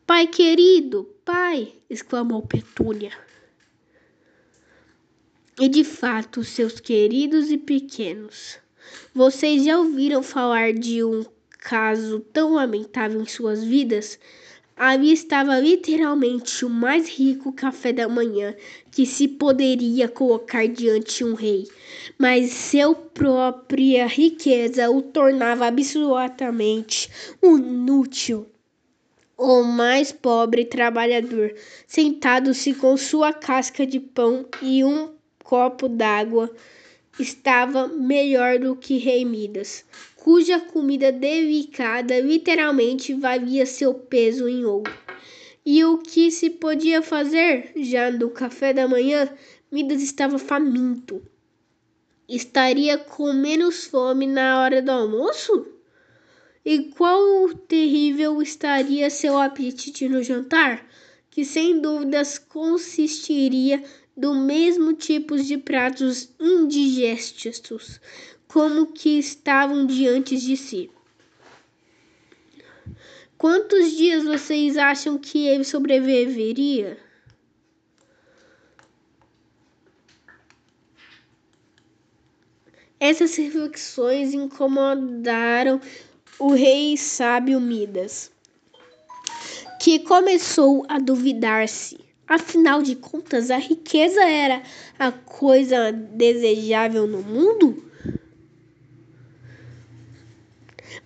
[0.06, 1.74] Pai querido, pai!
[1.90, 3.10] exclamou Petúnia.
[5.58, 8.58] E de fato, seus queridos e pequenos,
[9.12, 11.24] vocês já ouviram falar de um
[11.58, 14.20] caso tão lamentável em suas vidas?
[14.76, 18.54] Ali estava literalmente o mais rico café da manhã
[18.90, 21.66] que se poderia colocar diante um rei,
[22.18, 27.08] mas seu própria riqueza o tornava absolutamente
[27.42, 28.46] inútil.
[29.38, 31.54] O mais pobre trabalhador,
[31.86, 35.10] sentado-se com sua casca de pão e um
[35.42, 36.50] copo d'água,
[37.18, 39.86] estava melhor do que Rei Midas,
[40.26, 44.92] cuja comida delicada literalmente valia seu peso em ouro.
[45.64, 47.70] E o que se podia fazer?
[47.76, 49.30] Já no café da manhã,
[49.70, 51.22] Midas estava faminto.
[52.28, 55.64] Estaria com menos fome na hora do almoço?
[56.64, 60.84] E qual terrível estaria seu apetite no jantar?
[61.30, 63.80] Que sem dúvidas consistiria
[64.16, 68.00] do mesmo tipo de pratos indigestos
[68.48, 70.90] como que estavam diante de si.
[73.38, 76.98] Quantos dias vocês acham que ele sobreviveria?
[82.98, 85.80] Essas reflexões incomodaram
[86.38, 88.32] o rei sábio Midas,
[89.80, 91.98] que começou a duvidar-se.
[92.26, 94.62] Afinal de contas, a riqueza era
[94.98, 97.85] a coisa desejável no mundo?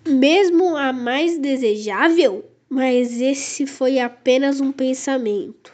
[0.07, 5.73] Mesmo a mais desejável, mas esse foi apenas um pensamento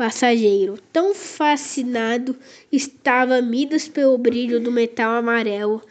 [0.00, 0.78] passageiro.
[0.90, 2.34] Tão fascinado
[2.72, 5.82] estava Midas pelo brilho do metal amarelo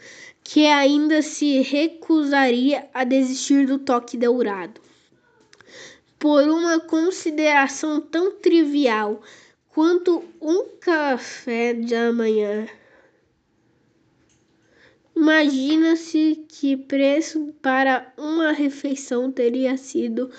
[0.42, 4.80] que ainda se recusaria a desistir do toque dourado.
[6.18, 9.22] Por uma consideração tão trivial
[9.68, 12.66] quanto um café da manhã.
[15.20, 20.30] Imagina-se que preço para uma refeição teria sido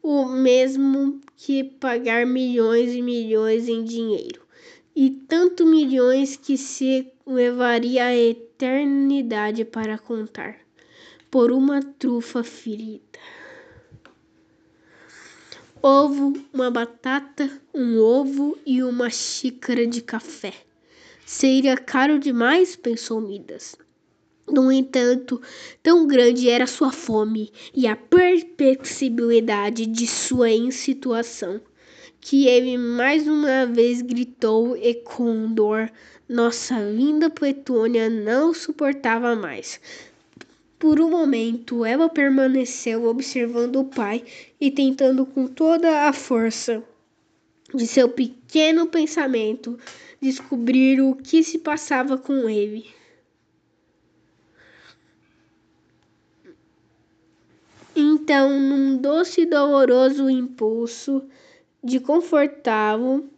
[0.00, 4.40] o mesmo que pagar milhões e milhões em dinheiro,
[4.94, 10.56] e tanto milhões que se levaria a eternidade para contar,
[11.28, 13.18] por uma trufa ferida.
[15.82, 20.54] Ovo, uma batata, um ovo e uma xícara de café.
[21.26, 23.76] Seria caro demais, pensou Midas.
[24.50, 25.40] No entanto,
[25.82, 31.60] tão grande era sua fome e a perplexibilidade de sua insituação,
[32.20, 35.90] que ele mais uma vez gritou e com dor
[36.28, 39.80] nossa linda Petúnia não suportava mais.
[40.78, 44.24] Por um momento, ela permaneceu observando o pai
[44.60, 46.82] e tentando com toda a força
[47.74, 49.78] de seu pequeno pensamento
[50.20, 52.97] descobrir o que se passava com ele.
[58.00, 61.28] Então, num doce e doloroso impulso
[61.82, 63.28] de confortável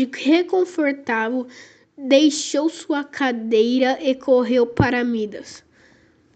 [0.00, 1.46] de reconfortável,
[1.96, 5.62] deixou sua cadeira e correu para Midas.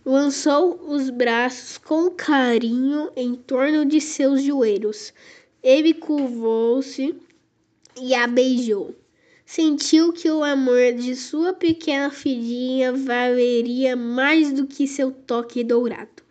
[0.04, 5.14] Lançou os braços com carinho em torno de seus joelhos.
[5.62, 7.14] Ele curvou-se
[7.98, 8.94] e a beijou.
[9.46, 16.22] Sentiu que o amor de sua pequena filhinha valeria mais do que seu toque dourado.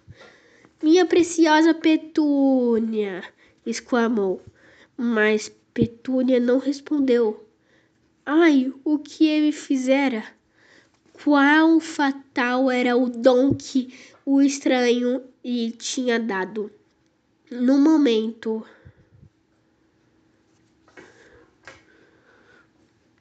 [0.81, 3.23] Minha preciosa Petúnia!
[3.65, 4.41] exclamou.
[4.95, 7.43] Mas Petúnia não respondeu.
[8.23, 10.23] Ai, o que ele fizera?
[11.23, 13.91] Qual fatal era o dom que
[14.25, 16.71] o estranho lhe tinha dado?
[17.49, 18.63] No momento.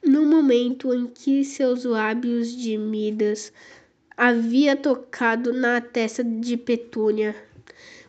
[0.04, 3.52] No momento em que seus lábios de Midas
[4.16, 7.34] havia tocado na testa de Petúnia,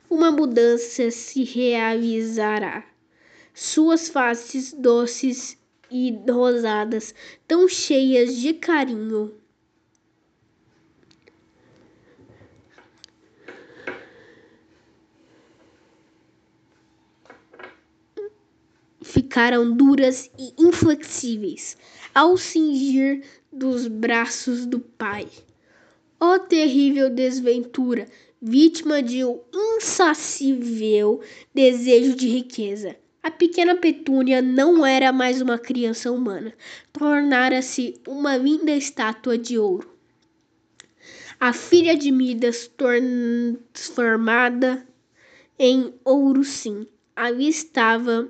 [0.10, 2.93] uma mudança se realizará.
[3.54, 5.58] Suas faces doces
[5.92, 7.14] e rosadas,
[7.48, 9.32] tão cheias de carinho.
[19.04, 21.78] Ficaram duras e inflexíveis
[22.16, 25.28] ao cingir dos braços do pai.
[26.20, 28.08] Ó oh, terrível desventura,
[28.42, 31.22] vítima de um insaciável
[31.54, 33.03] desejo de riqueza.
[33.24, 36.54] A pequena Petúnia não era mais uma criança humana,
[36.92, 39.90] tornara-se uma linda estátua de ouro.
[41.40, 44.86] A filha de Midas, transformada
[45.58, 48.30] em ouro, sim, ali estava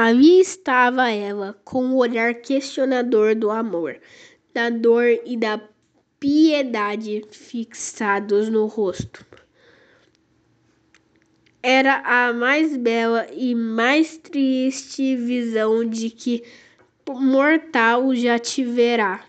[0.00, 4.00] Ali estava ela, com o olhar questionador do amor,
[4.54, 5.60] da dor e da
[6.20, 9.26] piedade fixados no rosto.
[11.60, 16.44] Era a mais bela e mais triste visão de que
[17.08, 19.24] mortal já tiverá.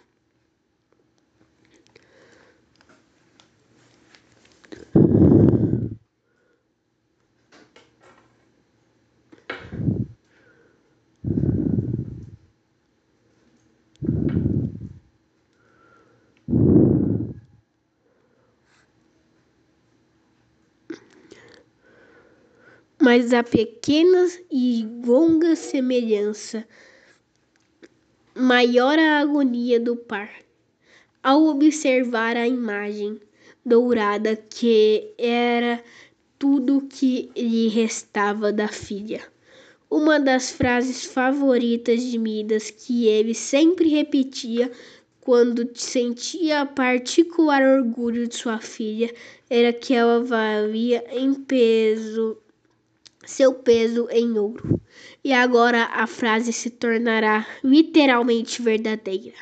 [23.09, 26.63] Mas a pequena e longa semelhança,
[28.35, 30.29] maior a agonia do par,
[31.23, 33.19] ao observar a imagem
[33.65, 35.83] dourada que era
[36.37, 39.23] tudo que lhe restava da filha.
[39.89, 44.71] Uma das frases favoritas de Midas que ele sempre repetia
[45.19, 49.11] quando sentia particular orgulho de sua filha
[49.49, 52.37] era que ela valia em peso
[53.25, 54.79] seu peso em ouro.
[55.23, 59.37] E agora a frase se tornará literalmente verdadeira.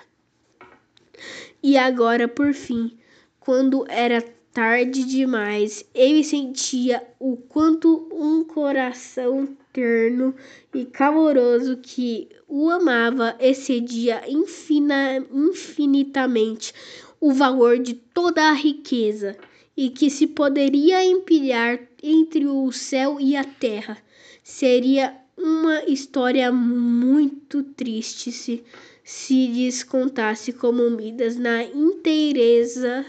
[1.62, 2.98] E agora, por fim,
[3.40, 4.22] quando era
[4.52, 10.34] tarde demais, ele sentia o quanto um coração terno
[10.74, 16.74] e caloroso que o amava excedia infina, infinitamente
[17.20, 19.38] o valor de toda a riqueza
[19.76, 23.98] e que se poderia empilhar entre o céu e a terra.
[24.44, 28.64] Seria uma história muito triste se
[29.08, 33.06] se descontasse como Midas na inteireza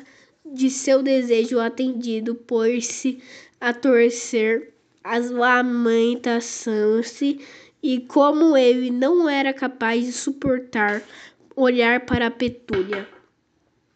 [0.46, 3.20] de seu desejo atendido, pôs-se
[3.60, 4.72] a torcer
[5.02, 7.20] as lamentações
[7.82, 11.02] e como ele não era capaz de suportar
[11.56, 13.08] olhar para Petúnia,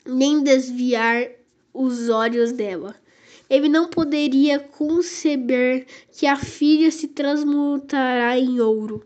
[0.05, 1.29] nem desviar
[1.73, 2.97] os olhos dela.
[3.49, 9.05] Ele não poderia conceber que a filha se transmutará em ouro,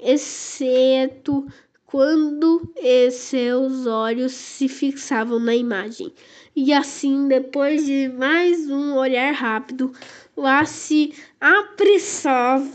[0.00, 1.46] exceto
[1.86, 2.72] quando
[3.10, 6.10] seus olhos se fixavam na imagem.
[6.56, 9.92] E assim, depois de mais um olhar rápido,
[10.36, 12.68] lá se apressava-se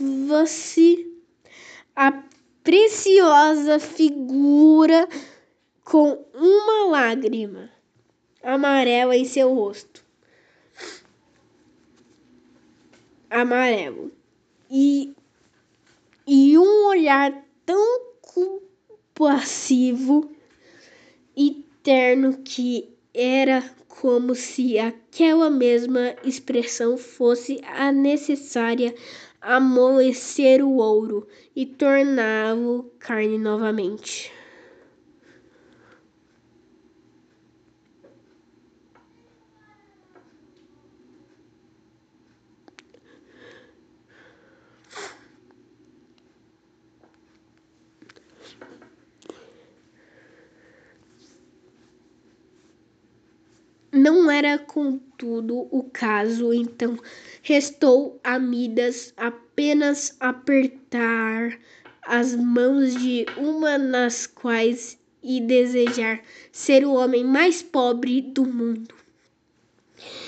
[1.96, 2.22] a
[2.62, 5.08] preciosa figura
[5.84, 7.70] com uma lágrima
[8.42, 10.07] amarela em seu rosto.
[13.30, 14.10] Amarelo.
[14.70, 15.12] E,
[16.26, 18.08] e um olhar tão
[19.14, 20.30] compassivo
[21.36, 28.94] e terno que era como se aquela mesma expressão fosse a necessária
[29.40, 34.32] amolecer o ouro e torná-lo carne novamente.
[53.90, 56.96] Não era, contudo, o caso, então
[57.42, 61.58] restou a Midas apenas apertar
[62.02, 66.22] as mãos de uma nas quais e desejar
[66.52, 68.94] ser o homem mais pobre do mundo.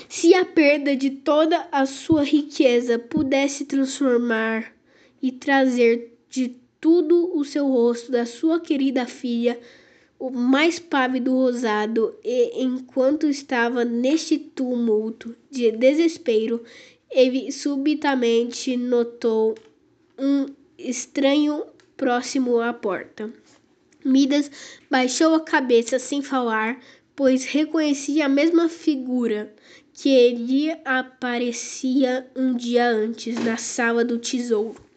[0.09, 4.75] Se a perda de toda a sua riqueza pudesse transformar
[5.23, 9.57] e trazer de tudo o seu rosto da sua querida filha,
[10.21, 16.63] o mais pálido rosado, e enquanto estava neste tumulto de desespero,
[17.11, 19.55] ele subitamente notou
[20.19, 20.45] um
[20.79, 21.65] estranho
[21.97, 23.33] próximo à porta.
[24.05, 24.51] Midas
[24.91, 26.79] baixou a cabeça sem falar,
[27.17, 29.55] pois reconhecia a mesma figura
[29.95, 34.90] que lhe aparecia um dia antes na sala do tesouro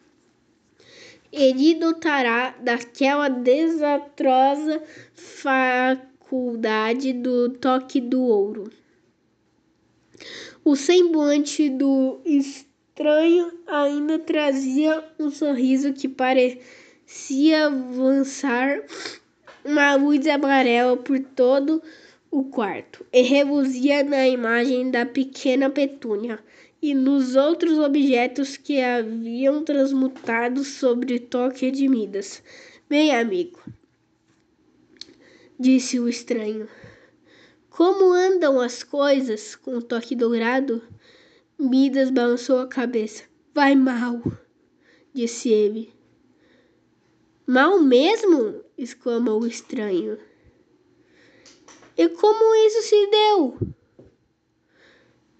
[1.34, 4.82] ele dotará daquela desastrosa
[5.14, 8.70] faculdade do toque do ouro.
[10.64, 18.80] O semblante do estranho ainda trazia um sorriso que parecia avançar
[19.64, 21.82] uma luz amarela por todo
[22.30, 26.38] o quarto e reluzia na imagem da pequena Petúnia
[26.84, 32.42] e nos outros objetos que haviam transmutado sobre toque de Midas.
[32.86, 33.58] Bem, amigo,
[35.58, 36.68] disse o estranho.
[37.70, 40.82] Como andam as coisas com o toque dourado?
[41.58, 43.22] Midas balançou a cabeça.
[43.54, 44.20] Vai mal,
[45.14, 45.90] disse ele.
[47.46, 48.62] Mal mesmo?
[48.76, 50.18] exclamou o estranho.
[51.96, 53.58] E como isso se deu?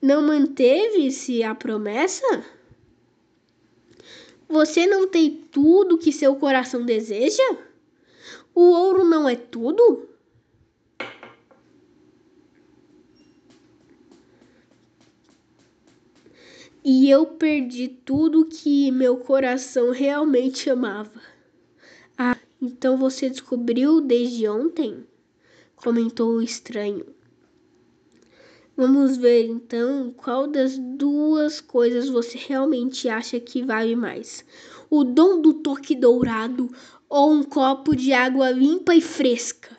[0.05, 2.45] Não manteve-se a promessa?
[4.47, 7.43] Você não tem tudo que seu coração deseja?
[8.55, 10.07] O ouro não é tudo?
[16.85, 21.23] E eu perdi tudo que meu coração realmente amava.
[22.19, 25.07] Ah, então você descobriu desde ontem?
[25.75, 27.07] Comentou o estranho.
[28.77, 34.45] Vamos ver então qual das duas coisas você realmente acha que vale mais:
[34.91, 36.69] o dom do toque dourado
[37.09, 39.79] ou um copo de água limpa e fresca?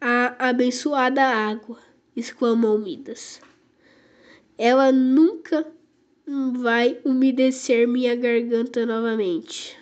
[0.00, 1.78] A abençoada água,
[2.16, 3.40] exclamou Midas.
[4.56, 5.64] Ela nunca
[6.60, 9.78] vai umedecer minha garganta novamente.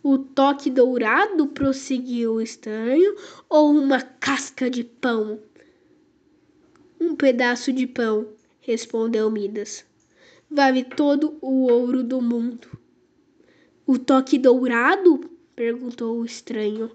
[0.00, 3.16] O toque dourado, prosseguiu o estranho,
[3.48, 5.40] ou uma casca de pão?
[7.06, 8.26] Um pedaço de pão,
[8.58, 9.84] respondeu Midas.
[10.50, 12.66] Vale todo o ouro do mundo.
[13.86, 15.30] O toque dourado?
[15.54, 16.90] perguntou o estranho.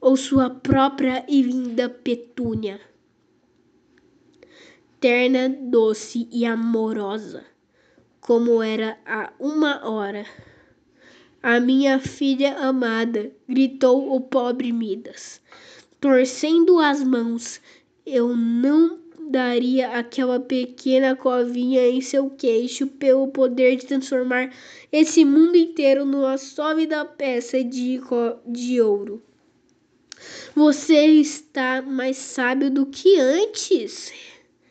[0.00, 2.80] Ou sua própria e linda petúnia?
[5.00, 7.44] Terna, doce e amorosa,
[8.20, 10.24] como era há uma hora.
[11.42, 15.42] A minha filha amada, gritou o pobre Midas,
[16.00, 17.60] torcendo as mãos.
[18.06, 24.52] Eu não daria aquela pequena covinha em seu queixo pelo poder de transformar
[24.90, 28.00] esse mundo inteiro numa sólida peça de,
[28.46, 29.22] de ouro.
[30.54, 34.12] Você está mais sábio do que antes,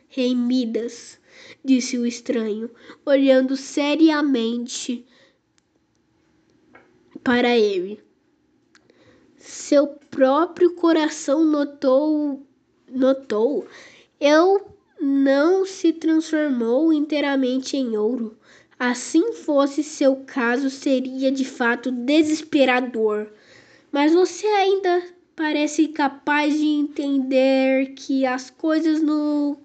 [0.08, 1.18] Rei Midas,
[1.64, 2.70] disse o estranho,
[3.06, 5.06] olhando seriamente
[7.22, 8.00] para ele.
[9.36, 12.42] Seu próprio coração notou
[12.90, 13.66] notou
[14.20, 18.36] eu não se transformou inteiramente em ouro.
[18.78, 23.28] Assim fosse seu caso, seria de fato desesperador.
[23.92, 25.02] Mas você ainda
[25.36, 29.56] parece capaz de entender que as coisas no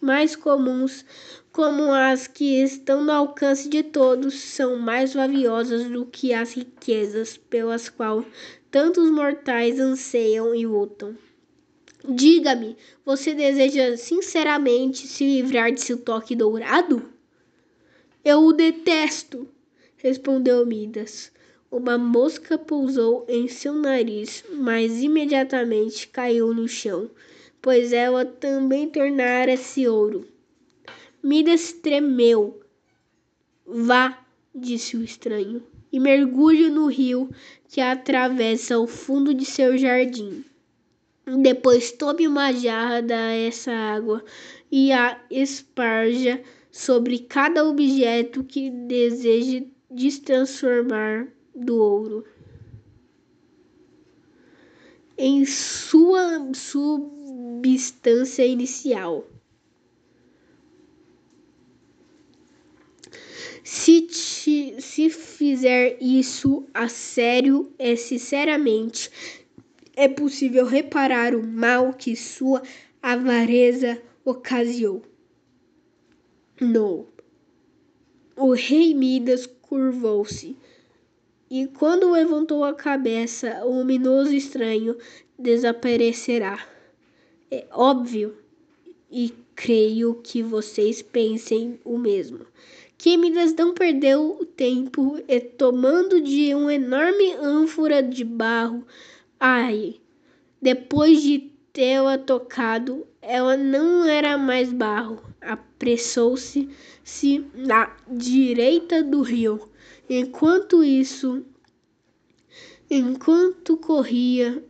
[0.00, 1.04] mais comuns,
[1.52, 7.36] como as que estão no alcance de todos, são mais valiosas do que as riquezas
[7.36, 8.26] pelas quais
[8.70, 11.16] tantos mortais anseiam e lutam.
[12.08, 17.08] Diga-me, você deseja sinceramente se livrar de seu toque dourado?
[18.24, 19.48] Eu o detesto,
[19.98, 21.30] respondeu Midas.
[21.70, 27.08] Uma mosca pousou em seu nariz, mas imediatamente caiu no chão,
[27.60, 30.26] pois ela também tornara-se ouro.
[31.22, 32.60] Midas tremeu.
[33.64, 37.30] Vá, disse o estranho, e mergulhe no rio
[37.68, 40.44] que atravessa o fundo de seu jardim.
[41.24, 44.24] Depois tome uma jarra dessa água
[44.70, 52.24] e a esparja sobre cada objeto que deseje destransformar do ouro.
[55.16, 59.28] Em sua substância inicial.
[63.62, 69.08] Se, te, se fizer isso a sério e sinceramente,
[69.96, 72.62] é possível reparar o mal que sua
[73.02, 75.02] avareza ocasionou.
[78.36, 80.56] O rei Midas curvou-se
[81.50, 84.96] e, quando levantou a cabeça, o luminoso estranho
[85.38, 86.66] desaparecerá.
[87.50, 88.34] É óbvio
[89.10, 92.46] e creio que vocês pensem o mesmo.
[92.96, 98.86] Que Midas não perdeu tempo e, tomando de uma enorme ânfora de barro,
[99.44, 100.00] Ai,
[100.60, 105.20] depois de tê-la tocado, ela não era mais barro.
[105.40, 106.68] Apressou-se
[107.02, 109.68] se na direita do rio.
[110.08, 111.44] Enquanto isso,
[112.88, 114.64] enquanto corria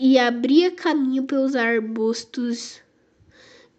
[0.00, 2.82] e abria caminho pelos arbustos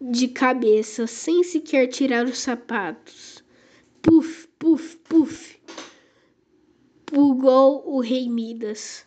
[0.00, 3.44] de cabeça, sem sequer tirar os sapatos.
[4.00, 5.60] Puf, puf, puf,
[7.04, 9.04] pulgou o rei Midas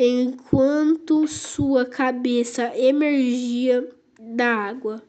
[0.00, 3.84] enquanto sua cabeça emergia
[4.16, 5.02] da água.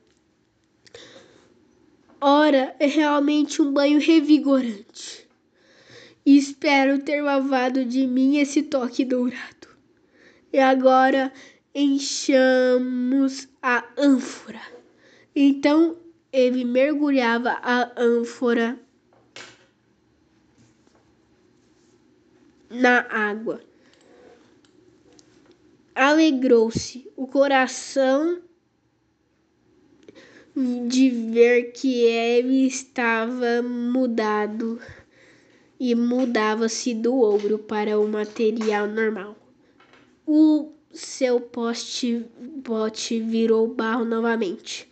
[2.20, 5.30] Ora, é realmente um banho revigorante.
[6.26, 9.68] espero ter lavado de mim esse toque dourado.
[10.52, 11.32] E agora
[11.74, 14.62] enchamos a ânfora.
[15.36, 15.98] Então
[16.34, 18.80] ele mergulhava a ânfora
[22.72, 23.69] na água.
[26.02, 28.40] Alegrou-se o coração
[30.88, 34.80] de ver que ele estava mudado
[35.78, 39.36] e mudava-se do ouro para o material normal.
[40.26, 44.88] O seu poste bote virou barro novamente,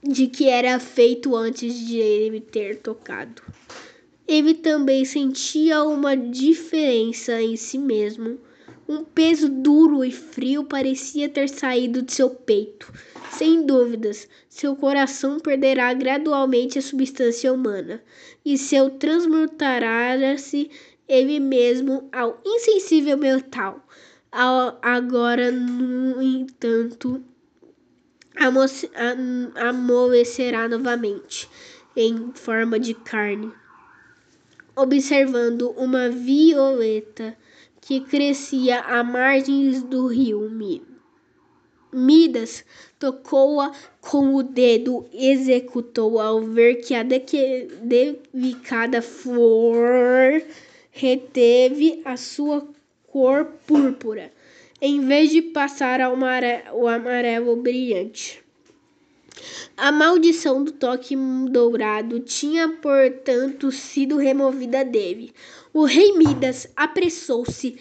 [0.00, 3.42] de que era feito antes de ele ter tocado.
[4.28, 8.38] Ele também sentia uma diferença em si mesmo.
[8.88, 12.92] Um peso duro e frio parecia ter saído de seu peito.
[13.30, 18.02] Sem dúvidas, seu coração perderá gradualmente a substância humana
[18.44, 20.70] e seu transmutará-se
[21.08, 23.86] ele mesmo ao insensível metal.
[24.30, 27.22] Agora, no entanto,
[29.56, 31.48] amolecerá novamente
[31.94, 33.52] em forma de carne,
[34.74, 37.36] observando uma violeta
[37.82, 40.48] que crescia à margem do rio
[41.92, 42.64] Midas
[42.98, 50.42] tocou-a com o dedo, executou ao ver que a delicada flor
[50.90, 52.66] reteve a sua
[53.08, 54.32] cor púrpura,
[54.80, 56.16] em vez de passar ao
[56.72, 58.42] o amarelo brilhante.
[59.76, 61.16] A maldição do toque
[61.50, 65.32] dourado tinha, portanto, sido removida dele.
[65.74, 67.78] O rei Midas apressou-se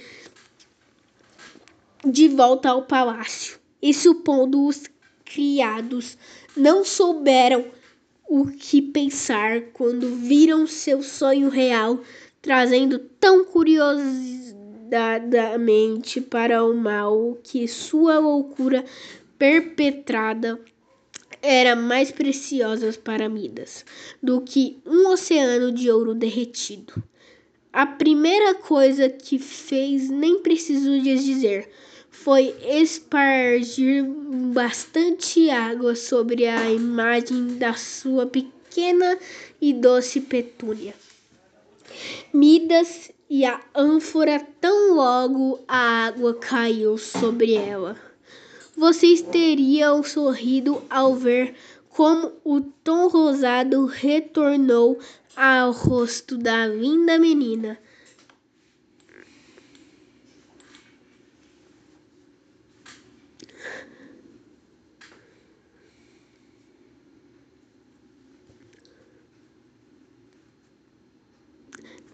[2.05, 4.83] de volta ao palácio e, supondo os
[5.25, 6.17] criados
[6.55, 7.65] não souberam
[8.29, 11.99] o que pensar quando viram seu sonho real
[12.41, 18.85] trazendo tão curiosamente para o mal que sua loucura
[19.37, 20.57] perpetrada
[21.41, 23.83] era mais preciosa para Midas
[24.23, 27.03] do que um oceano de ouro derretido.
[27.73, 31.69] A primeira coisa que fez nem preciso dizer
[32.09, 34.03] foi espargir
[34.53, 39.17] bastante água sobre a imagem da sua pequena
[39.61, 40.93] e doce Petúnia.
[42.33, 47.95] Midas e a ânfora tão logo a água caiu sobre ela.
[48.75, 51.55] Vocês teriam sorrido ao ver
[51.89, 54.99] como o tom rosado retornou
[55.35, 57.77] ao rosto da linda menina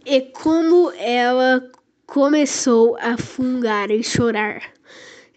[0.09, 1.69] e como ela
[2.05, 4.73] começou a fungar e chorar.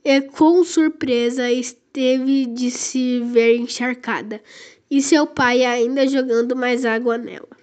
[0.04, 4.40] E com surpresa esteve de se ver encharcada,
[4.88, 7.59] e seu pai ainda jogando mais água nela.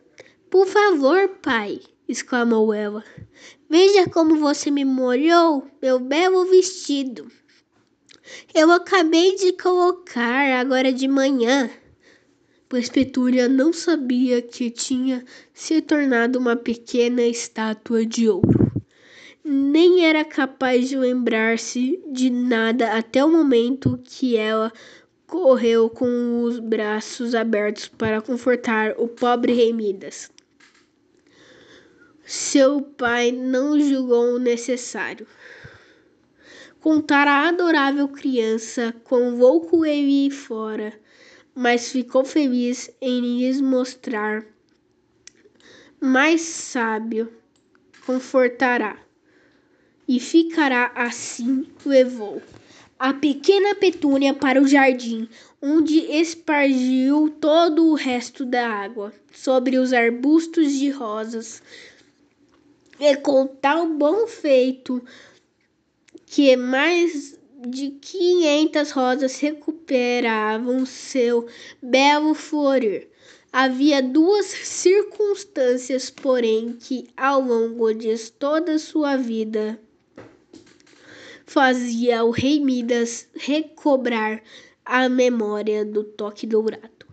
[0.49, 3.03] Por favor, pai, exclamou ela.
[3.69, 7.31] Veja como você me molhou, meu belo vestido.
[8.53, 11.69] Eu acabei de colocar agora de manhã
[12.69, 15.23] pois Petúnia não sabia que tinha
[15.53, 18.71] se tornado uma pequena estátua de ouro.
[19.43, 24.71] Nem era capaz de lembrar-se de nada até o momento que ela
[25.25, 30.29] correu com os braços abertos para confortar o pobre rei Midas.
[32.27, 35.25] Seu pai não julgou necessário.
[36.79, 40.93] Contar a adorável criança convocou ele fora
[41.59, 44.45] mas ficou feliz em lhes mostrar.
[45.99, 47.33] Mais sábio
[48.05, 48.95] confortará,
[50.07, 52.43] e ficará assim levou
[52.99, 55.27] a pequena Petúnia para o jardim,
[55.59, 61.63] onde espargiu todo o resto da água sobre os arbustos de rosas.
[62.99, 65.03] E com tal bom feito
[66.25, 71.45] que mais de quinhentas rosas recuperavam seu
[71.79, 73.07] belo florir.
[73.53, 79.79] Havia duas circunstâncias, porém, que ao longo de toda sua vida
[81.45, 84.41] fazia o rei Midas recobrar
[84.83, 87.05] a memória do toque dourado.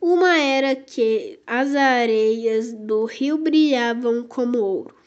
[0.00, 4.99] Uma era que as areias do rio brilhavam como ouro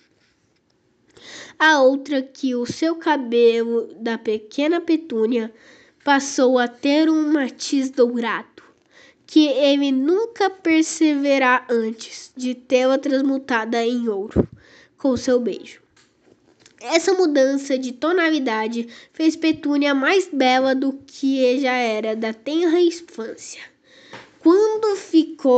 [1.57, 5.53] a outra que o seu cabelo da pequena Petúnia
[6.03, 8.63] passou a ter um matiz dourado,
[9.26, 14.47] que ele nunca perceberá antes de tê-la transmutada em ouro
[14.97, 15.82] com seu beijo.
[16.82, 23.72] Essa mudança de tonalidade fez Petúnia mais bela do que já era da tenra infância.
[24.43, 25.53] Quando ficou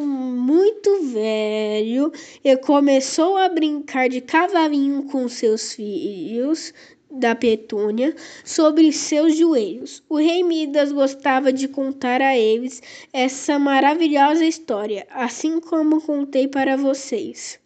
[0.00, 2.10] muito velho
[2.42, 6.72] e começou a brincar de cavalinho com seus filhos,
[7.10, 10.02] da Petúnia sobre seus joelhos.
[10.08, 12.82] O rei Midas gostava de contar a eles
[13.12, 17.60] essa maravilhosa história, assim como contei para vocês.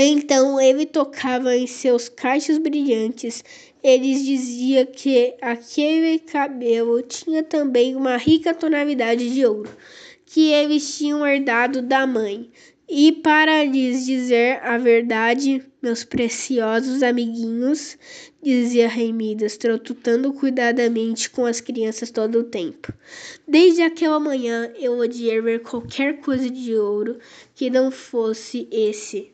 [0.00, 3.42] Então ele tocava em seus cachos brilhantes.
[3.82, 9.70] Eles dizia que aquele cabelo tinha também uma rica tonalidade de ouro,
[10.26, 12.50] que eles tinham herdado da mãe.
[12.88, 17.98] E para lhes dizer a verdade, meus preciosos amiguinhos,
[18.42, 22.92] dizia Rei Midas, trotando cuidadamente com as crianças todo o tempo.
[23.46, 27.18] Desde aquela manhã eu odiei ver qualquer coisa de ouro
[27.54, 29.32] que não fosse esse